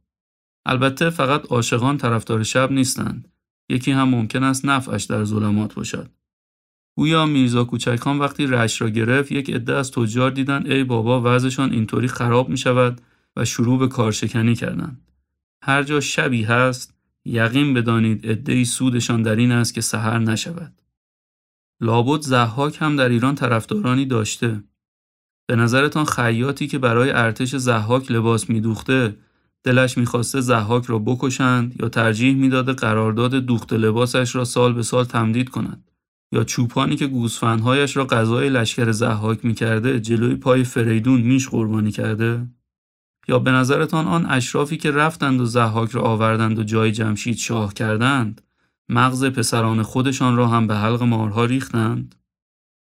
البته 0.65 1.09
فقط 1.09 1.45
عاشقان 1.45 1.97
طرفدار 1.97 2.43
شب 2.43 2.71
نیستند. 2.71 3.27
یکی 3.69 3.91
هم 3.91 4.09
ممکن 4.09 4.43
است 4.43 4.65
نفعش 4.65 5.03
در 5.03 5.23
ظلمات 5.23 5.73
باشد. 5.73 6.09
گویا 6.97 7.25
میرزا 7.25 7.63
کوچکان 7.63 8.19
وقتی 8.19 8.47
رش 8.47 8.81
را 8.81 8.89
گرفت 8.89 9.31
یک 9.31 9.49
عده 9.49 9.75
از 9.75 9.91
تجار 9.91 10.31
دیدن 10.31 10.71
ای 10.71 10.83
بابا 10.83 11.21
وضعشان 11.25 11.71
اینطوری 11.71 12.07
خراب 12.07 12.49
می 12.49 12.57
شود 12.57 13.01
و 13.35 13.45
شروع 13.45 13.79
به 13.79 13.87
کارشکنی 13.87 14.55
کردند. 14.55 15.01
هر 15.63 15.83
جا 15.83 15.99
شبی 15.99 16.43
هست 16.43 16.96
یقین 17.27 17.73
بدانید 17.73 18.27
عدهای 18.27 18.65
سودشان 18.65 19.21
در 19.21 19.35
این 19.35 19.51
است 19.51 19.73
که 19.73 19.81
سحر 19.81 20.19
نشود. 20.19 20.73
لابد 21.81 22.21
زحاک 22.21 22.77
هم 22.81 22.95
در 22.95 23.09
ایران 23.09 23.35
طرفدارانی 23.35 24.05
داشته. 24.05 24.63
به 25.47 25.55
نظرتان 25.55 26.05
خیاطی 26.05 26.67
که 26.67 26.79
برای 26.79 27.09
ارتش 27.09 27.55
زحاک 27.55 28.11
لباس 28.11 28.49
میدوخته 28.49 29.17
دلش 29.63 29.97
می‌خواسته 29.97 30.41
زحاک 30.41 30.85
را 30.85 30.99
بکشند 30.99 31.81
یا 31.81 31.89
ترجیح 31.89 32.35
می‌داده 32.35 32.73
قرارداد 32.73 33.35
دوخت 33.35 33.73
لباسش 33.73 34.35
را 34.35 34.45
سال 34.45 34.73
به 34.73 34.83
سال 34.83 35.05
تمدید 35.05 35.49
کند 35.49 35.83
یا 36.31 36.43
چوپانی 36.43 36.95
که 36.95 37.07
گوسفندهایش 37.07 37.97
را 37.97 38.05
غذای 38.05 38.49
لشکر 38.49 38.91
زحاک 38.91 39.45
می‌کرده 39.45 39.99
جلوی 39.99 40.35
پای 40.35 40.63
فریدون 40.63 41.21
میش 41.21 41.49
قربانی 41.49 41.91
کرده 41.91 42.47
یا 43.27 43.39
به 43.39 43.51
نظرتان 43.51 44.07
آن 44.07 44.25
اشرافی 44.25 44.77
که 44.77 44.91
رفتند 44.91 45.41
و 45.41 45.45
زحاک 45.45 45.91
را 45.91 46.01
آوردند 46.01 46.59
و 46.59 46.63
جای 46.63 46.91
جمشید 46.91 47.37
شاه 47.37 47.73
کردند 47.73 48.41
مغز 48.89 49.25
پسران 49.25 49.83
خودشان 49.83 50.35
را 50.37 50.47
هم 50.47 50.67
به 50.67 50.75
حلق 50.75 51.03
مارها 51.03 51.45
ریختند؟ 51.45 52.15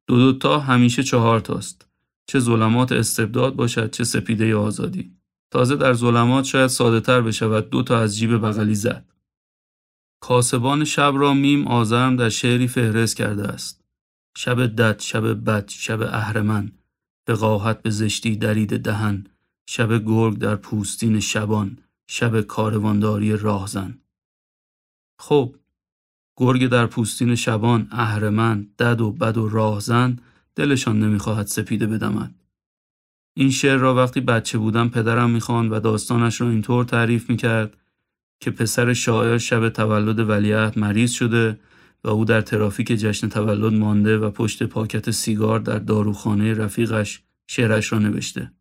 دو 0.06 0.16
دوتا 0.16 0.58
همیشه 0.58 1.02
چهار 1.02 1.40
تاست 1.40 1.88
چه 2.26 2.38
ظلمات 2.38 2.92
استبداد 2.92 3.56
باشد 3.56 3.90
چه 3.90 4.04
سپیده 4.04 4.56
آزادی. 4.56 5.12
تازه 5.50 5.76
در 5.76 5.92
ظلمات 5.92 6.44
شاید 6.44 6.66
ساده 6.66 7.00
تر 7.00 7.20
بشود 7.20 7.70
دو 7.70 7.82
تا 7.82 7.98
از 7.98 8.16
جیب 8.16 8.36
بغلی 8.36 8.74
زد. 8.74 9.12
کاسبان 10.20 10.84
شب 10.84 11.12
را 11.16 11.34
میم 11.34 11.68
آزرم 11.68 12.16
در 12.16 12.28
شعری 12.28 12.68
فهرست 12.68 13.16
کرده 13.16 13.48
است. 13.48 13.84
شب 14.36 14.66
دد 14.66 15.00
شب 15.00 15.44
بد 15.44 15.68
شب 15.68 16.02
اهرمن 16.02 16.72
به 17.26 17.34
قاحت 17.34 17.82
به 17.82 17.90
زشتی 17.90 18.36
درید 18.36 18.82
دهن. 18.82 19.26
شب 19.70 20.04
گرگ 20.04 20.38
در 20.38 20.56
پوستین 20.56 21.20
شبان 21.20 21.78
شب 22.10 22.40
کاروانداری 22.40 23.36
راهزن 23.36 23.98
خب 25.20 25.54
گرگ 26.36 26.66
در 26.66 26.86
پوستین 26.86 27.34
شبان 27.34 27.88
اهرمن 27.90 28.66
دد 28.78 29.00
و 29.00 29.12
بد 29.12 29.36
و 29.38 29.48
راهزن 29.48 30.18
دلشان 30.54 31.00
نمی‌خواهد 31.00 31.46
سپیده 31.46 31.86
بدمد 31.86 32.34
این 33.36 33.50
شعر 33.50 33.76
را 33.76 33.94
وقتی 33.94 34.20
بچه 34.20 34.58
بودم 34.58 34.88
پدرم 34.88 35.30
می‌خواند 35.30 35.72
و 35.72 35.80
داستانش 35.80 36.40
را 36.40 36.50
اینطور 36.50 36.84
تعریف 36.84 37.30
می‌کرد 37.30 37.76
که 38.40 38.50
پسر 38.50 38.92
شاعر 38.92 39.38
شب 39.38 39.68
تولد 39.68 40.18
ولیعهد 40.18 40.78
مریض 40.78 41.10
شده 41.10 41.60
و 42.04 42.08
او 42.08 42.24
در 42.24 42.40
ترافیک 42.40 42.86
جشن 42.86 43.28
تولد 43.28 43.72
مانده 43.72 44.18
و 44.18 44.30
پشت 44.30 44.62
پاکت 44.62 45.10
سیگار 45.10 45.60
در 45.60 45.78
داروخانه 45.78 46.54
رفیقش 46.54 47.22
شعرش 47.46 47.92
را 47.92 47.98
نوشته. 47.98 48.57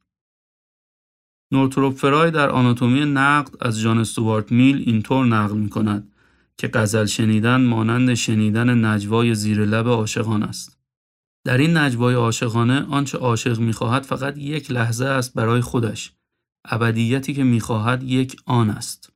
نورتروپ 1.51 1.95
فرای 1.95 2.31
در 2.31 2.49
آناتومی 2.49 3.05
نقد 3.05 3.55
از 3.61 3.79
جان 3.79 3.97
استوارت 3.97 4.51
میل 4.51 4.83
اینطور 4.85 5.25
نقل 5.25 5.57
می 5.57 5.69
کند 5.69 6.13
که 6.57 6.67
غزل 6.73 7.05
شنیدن 7.05 7.61
مانند 7.61 8.13
شنیدن 8.13 8.85
نجوای 8.85 9.35
زیر 9.35 9.65
لب 9.65 9.87
عاشقان 9.87 10.43
است. 10.43 10.77
در 11.45 11.57
این 11.57 11.77
نجوای 11.77 12.15
عاشقانه 12.15 12.85
آنچه 12.89 13.17
عاشق 13.17 13.59
می‌خواهد 13.59 14.03
فقط 14.03 14.37
یک 14.37 14.71
لحظه 14.71 15.05
است 15.05 15.33
برای 15.33 15.61
خودش. 15.61 16.13
ابدیتی 16.65 17.33
که 17.33 17.43
می‌خواهد 17.43 18.03
یک 18.03 18.35
آن 18.45 18.69
است. 18.69 19.13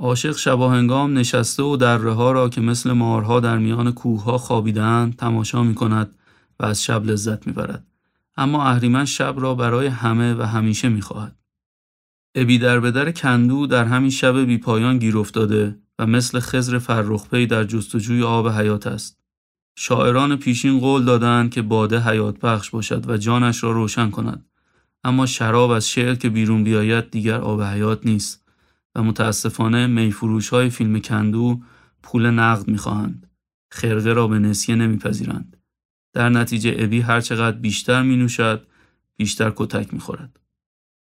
عاشق 0.00 0.36
شباهنگام 0.36 1.18
نشسته 1.18 1.62
و 1.62 1.76
دره 1.76 2.12
ها 2.12 2.32
را 2.32 2.48
که 2.48 2.60
مثل 2.60 2.92
مارها 2.92 3.40
در 3.40 3.58
میان 3.58 3.92
کوه 3.92 4.24
ها 4.24 4.38
خوابیدن 4.38 5.14
تماشا 5.18 5.62
می 5.62 5.74
کند 5.74 6.14
و 6.60 6.64
از 6.64 6.84
شب 6.84 7.04
لذت 7.04 7.46
می‌برد. 7.46 7.91
اما 8.36 8.64
اهریمن 8.64 9.04
شب 9.04 9.34
را 9.38 9.54
برای 9.54 9.86
همه 9.86 10.34
و 10.34 10.42
همیشه 10.42 10.88
می‌خواهد. 10.88 11.36
ابی 12.34 12.58
در 12.58 12.80
بدر 12.80 13.10
کندو 13.10 13.66
در 13.66 13.84
همین 13.84 14.10
شب 14.10 14.44
بی 14.44 14.58
پایان 14.58 14.98
گیر 14.98 15.18
افتاده 15.18 15.78
و 15.98 16.06
مثل 16.06 16.40
خزر 16.40 16.78
فرخپی 16.78 17.46
در 17.46 17.64
جستجوی 17.64 18.22
آب 18.22 18.48
حیات 18.48 18.86
است. 18.86 19.18
شاعران 19.76 20.36
پیشین 20.36 20.80
قول 20.80 21.04
دادند 21.04 21.50
که 21.50 21.62
باده 21.62 22.00
حیات 22.00 22.40
بخش 22.40 22.70
باشد 22.70 23.10
و 23.10 23.16
جانش 23.16 23.64
را 23.64 23.72
روشن 23.72 24.10
کند. 24.10 24.46
اما 25.04 25.26
شراب 25.26 25.70
از 25.70 25.88
شعر 25.88 26.14
که 26.14 26.28
بیرون 26.28 26.64
بیاید 26.64 27.10
دیگر 27.10 27.40
آب 27.40 27.62
حیات 27.62 28.06
نیست 28.06 28.44
و 28.94 29.02
متاسفانه 29.02 29.86
میفروش 29.86 30.48
های 30.48 30.70
فیلم 30.70 31.00
کندو 31.00 31.60
پول 32.02 32.30
نقد 32.30 32.68
می‌خواهند. 32.68 33.30
خرقه 33.70 34.12
را 34.12 34.28
به 34.28 34.38
نسیه 34.38 34.74
نمیپذیرند. 34.74 35.51
در 36.12 36.28
نتیجه 36.28 36.76
ابی 36.78 37.00
هرچقدر 37.00 37.56
بیشتر 37.56 38.02
می 38.02 38.16
نوشد 38.16 38.66
بیشتر 39.16 39.52
کتک 39.56 39.94
می 39.94 40.00
خورد. 40.00 40.40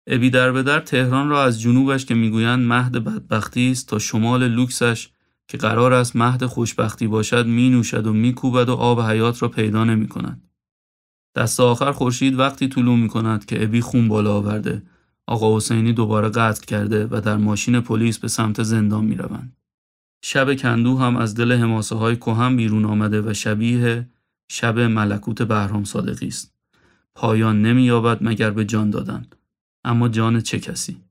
ابی 0.08 0.30
در 0.30 0.52
بدر 0.52 0.80
تهران 0.80 1.30
را 1.30 1.44
از 1.44 1.62
جنوبش 1.62 2.06
که 2.06 2.16
می‌گویند 2.16 2.68
مهد 2.68 2.92
بدبختی 2.92 3.72
است 3.72 3.88
تا 3.88 4.00
شمال 4.00 4.48
لوکسش 4.48 5.10
که 5.48 5.58
قرار 5.58 5.94
است 5.94 6.16
مهد 6.16 6.46
خوشبختی 6.46 7.08
باشد 7.08 7.46
می 7.46 7.70
نوشد 7.70 8.08
و 8.08 8.14
می 8.14 8.34
کوبد 8.34 8.70
و 8.70 8.74
آب 8.74 9.02
حیات 9.02 9.42
را 9.42 9.50
پیدا 9.50 9.84
نمی 9.84 10.08
کند. 10.08 10.42
دست 11.36 11.60
آخر 11.60 11.92
خورشید 11.92 12.40
وقتی 12.40 12.68
طلوع 12.68 12.98
می 12.98 13.08
کند 13.08 13.46
که 13.46 13.64
ابی 13.64 13.82
خون 13.82 14.08
بالا 14.08 14.34
آورده 14.34 14.84
آقا 15.28 15.58
حسینی 15.58 15.94
دوباره 15.94 16.30
قتل 16.30 16.66
کرده 16.66 17.08
و 17.12 17.22
در 17.26 17.38
ماشین 17.38 17.82
پلیس 17.82 18.18
به 18.18 18.28
سمت 18.28 18.64
زندان 18.64 19.06
می 19.06 19.16
روند. 19.16 19.56
شب 20.24 20.56
کندو 20.56 20.98
هم 20.98 21.18
از 21.18 21.36
دل 21.36 21.52
حماسه 21.52 21.96
های 21.96 22.16
کوهم 22.16 22.58
بیرون 22.58 22.86
آمده 22.86 23.22
و 23.22 23.34
شبیه 23.34 24.08
شب 24.54 24.80
ملکوت 24.80 25.42
بهرام 25.42 25.84
صادقی 25.84 26.28
است. 26.28 26.54
پایان 27.16 27.62
نمییابد 27.62 28.18
مگر 28.22 28.52
به 28.52 28.66
جان 28.66 28.90
دادن. 28.90 29.28
اما 29.84 30.10
جان 30.10 30.42
چه 30.42 30.60
کسی؟ 30.60 31.02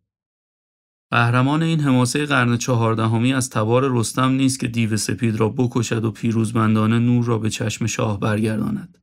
قهرمان 1.10 1.62
این 1.62 1.80
حماسه 1.80 2.26
قرن 2.26 2.56
چهاردهمی 2.56 3.34
از 3.34 3.50
تبار 3.50 3.98
رستم 3.98 4.30
نیست 4.30 4.60
که 4.60 4.68
دیو 4.68 4.96
سپید 4.96 5.36
را 5.36 5.48
بکشد 5.48 6.04
و 6.04 6.10
پیروزمندانه 6.10 6.98
نور 6.98 7.24
را 7.24 7.38
به 7.38 7.50
چشم 7.50 7.86
شاه 7.86 8.20
برگرداند. 8.20 8.98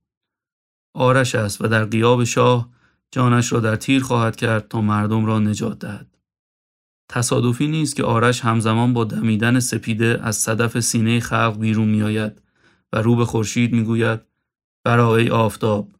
آرش 0.95 1.35
است 1.35 1.61
و 1.61 1.67
در 1.67 1.85
قیاب 1.85 2.23
شاه 2.23 2.69
جانش 3.11 3.53
را 3.53 3.59
در 3.59 3.75
تیر 3.75 4.03
خواهد 4.03 4.35
کرد 4.35 4.67
تا 4.67 4.81
مردم 4.81 5.25
را 5.25 5.39
نجات 5.39 5.79
دهد. 5.79 6.17
تصادفی 7.09 7.67
نیست 7.67 7.95
که 7.95 8.03
آرش 8.03 8.41
همزمان 8.41 8.93
با 8.93 9.03
دمیدن 9.03 9.59
سپیده 9.59 10.19
از 10.23 10.35
صدف 10.35 10.79
سینه 10.79 11.19
خلق 11.19 11.59
بیرون 11.59 11.87
میآید 11.87 12.46
و 12.93 13.01
رو 13.01 13.15
به 13.15 13.25
خورشید 13.25 13.73
می‌گوید 13.73 14.19
برای 14.83 15.29
آفتاب 15.29 15.91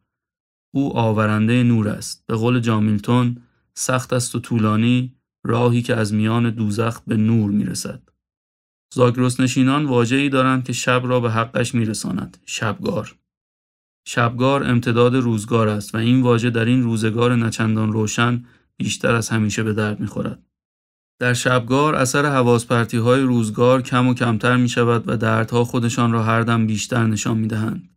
او 0.74 0.96
آورنده 0.96 1.62
نور 1.62 1.88
است. 1.88 2.24
به 2.26 2.36
قول 2.36 2.60
جامیلتون 2.60 3.42
سخت 3.74 4.12
است 4.12 4.34
و 4.34 4.40
طولانی 4.40 5.14
راهی 5.44 5.82
که 5.82 5.96
از 5.96 6.14
میان 6.14 6.50
دوزخ 6.50 7.00
به 7.06 7.16
نور 7.16 7.50
می‌رسد. 7.50 8.02
زاگرس 8.94 9.40
نشینان 9.40 9.86
واجهی 9.86 10.28
دارند 10.28 10.64
که 10.64 10.72
شب 10.72 11.02
را 11.04 11.20
به 11.20 11.30
حقش 11.30 11.74
میرساند. 11.74 12.36
شبگار. 12.46 13.16
شبگار 14.06 14.64
امتداد 14.64 15.14
روزگار 15.14 15.68
است 15.68 15.94
و 15.94 15.98
این 15.98 16.22
واژه 16.22 16.50
در 16.50 16.64
این 16.64 16.82
روزگار 16.82 17.36
نچندان 17.36 17.92
روشن 17.92 18.44
بیشتر 18.76 19.14
از 19.14 19.28
همیشه 19.28 19.62
به 19.62 19.72
درد 19.72 20.00
می‌خورد. 20.00 20.42
در 21.18 21.34
شبگار 21.34 21.94
اثر 21.94 22.26
حواس 22.26 22.66
های 22.94 23.20
روزگار 23.20 23.82
کم 23.82 24.08
و 24.08 24.14
کمتر 24.14 24.56
می 24.56 24.68
شود 24.68 25.04
و 25.06 25.16
دردها 25.16 25.64
خودشان 25.64 26.12
را 26.12 26.22
هر 26.22 26.40
دم 26.40 26.66
بیشتر 26.66 27.06
نشان 27.06 27.38
می 27.38 27.48
دهند. 27.48 27.88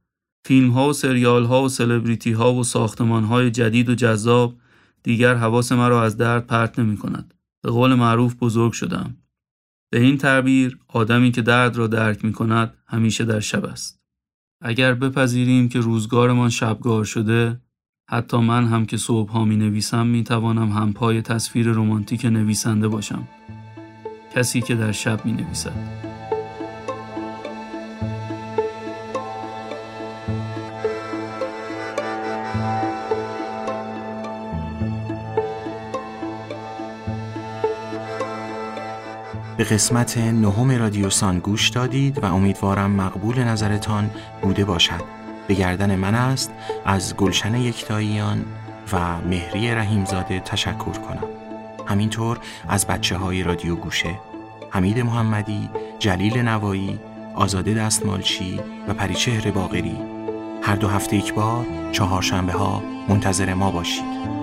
فیلم 0.45 0.72
ها 0.72 0.89
و 0.89 0.93
سریال 0.93 1.45
ها 1.45 1.63
و 1.63 1.69
سلبریتی 1.69 2.32
ها 2.32 2.53
و 2.53 2.63
ساختمان 2.63 3.24
های 3.24 3.51
جدید 3.51 3.89
و 3.89 3.95
جذاب 3.95 4.55
دیگر 5.03 5.36
حواس 5.36 5.72
مرا 5.72 6.03
از 6.03 6.17
درد 6.17 6.47
پرت 6.47 6.80
نمی 6.80 6.97
کند. 6.97 7.34
به 7.63 7.72
قول 7.72 7.93
معروف 7.93 8.36
بزرگ 8.41 8.72
شدم. 8.72 9.17
به 9.91 9.99
این 9.99 10.17
تعبیر 10.17 10.78
آدمی 10.88 11.32
که 11.32 11.41
درد 11.41 11.76
را 11.76 11.88
درک 11.88 12.26
می 12.26 12.34
کند 12.34 12.74
همیشه 12.88 13.26
در 13.26 13.39
شب 13.39 13.65
است. 13.65 14.01
اگر 14.61 14.93
بپذیریم 14.93 15.69
که 15.69 15.80
روزگارمان 15.80 16.49
شبگار 16.49 17.03
شده 17.03 17.61
حتی 18.12 18.38
من 18.38 18.68
هم 18.68 18.86
که 18.86 18.97
صبح 18.97 19.32
ها 19.32 19.45
می 19.45 19.55
نویسم 19.55 20.07
می 20.07 20.24
توانم 20.24 20.70
هم 20.70 20.93
پای 20.93 21.22
تصویر 21.22 21.68
رمانتیک 21.68 22.26
نویسنده 22.26 22.88
باشم. 22.88 23.28
کسی 24.36 24.62
که 24.62 24.76
در 24.76 24.91
شب 24.91 25.26
می 25.26 25.32
نویسد 25.32 25.74
به 39.57 39.64
قسمت 39.64 40.18
نهم 40.18 40.72
رادیوسان 40.72 41.39
گوش 41.39 41.70
دادید 41.70 42.24
و 42.24 42.26
امیدوارم 42.26 42.91
مقبول 42.91 43.39
نظرتان 43.39 44.09
بوده 44.41 44.66
باشد. 44.66 45.20
به 45.52 45.56
گردن 45.56 45.95
من 45.95 46.16
است 46.16 46.52
از 46.86 47.16
گلشن 47.16 47.56
یکتاییان 47.56 48.45
و 48.93 49.18
مهری 49.18 49.72
رحیمزاده 49.72 50.39
تشکر 50.39 50.91
کنم. 50.91 51.24
همینطور 51.88 52.39
از 52.68 52.88
بچه 52.88 53.18
های 53.18 53.43
رادیو 53.43 53.76
گوشه 53.76 54.20
حمید 54.70 54.99
محمدی، 54.99 55.70
جلیل 55.99 56.38
نوایی، 56.38 56.99
آزاده 57.36 57.74
دستمالچی 57.74 58.60
و 58.88 58.93
پریچهر 58.93 59.52
باغری 59.52 59.97
هر 60.62 60.76
دو 60.76 60.88
هفته 60.88 61.16
یک 61.16 61.34
بار 61.34 61.66
چهارشنبه 61.91 62.54
ها 62.54 62.84
منتظر 63.10 63.54
ما 63.54 63.72
باشید. 63.72 64.41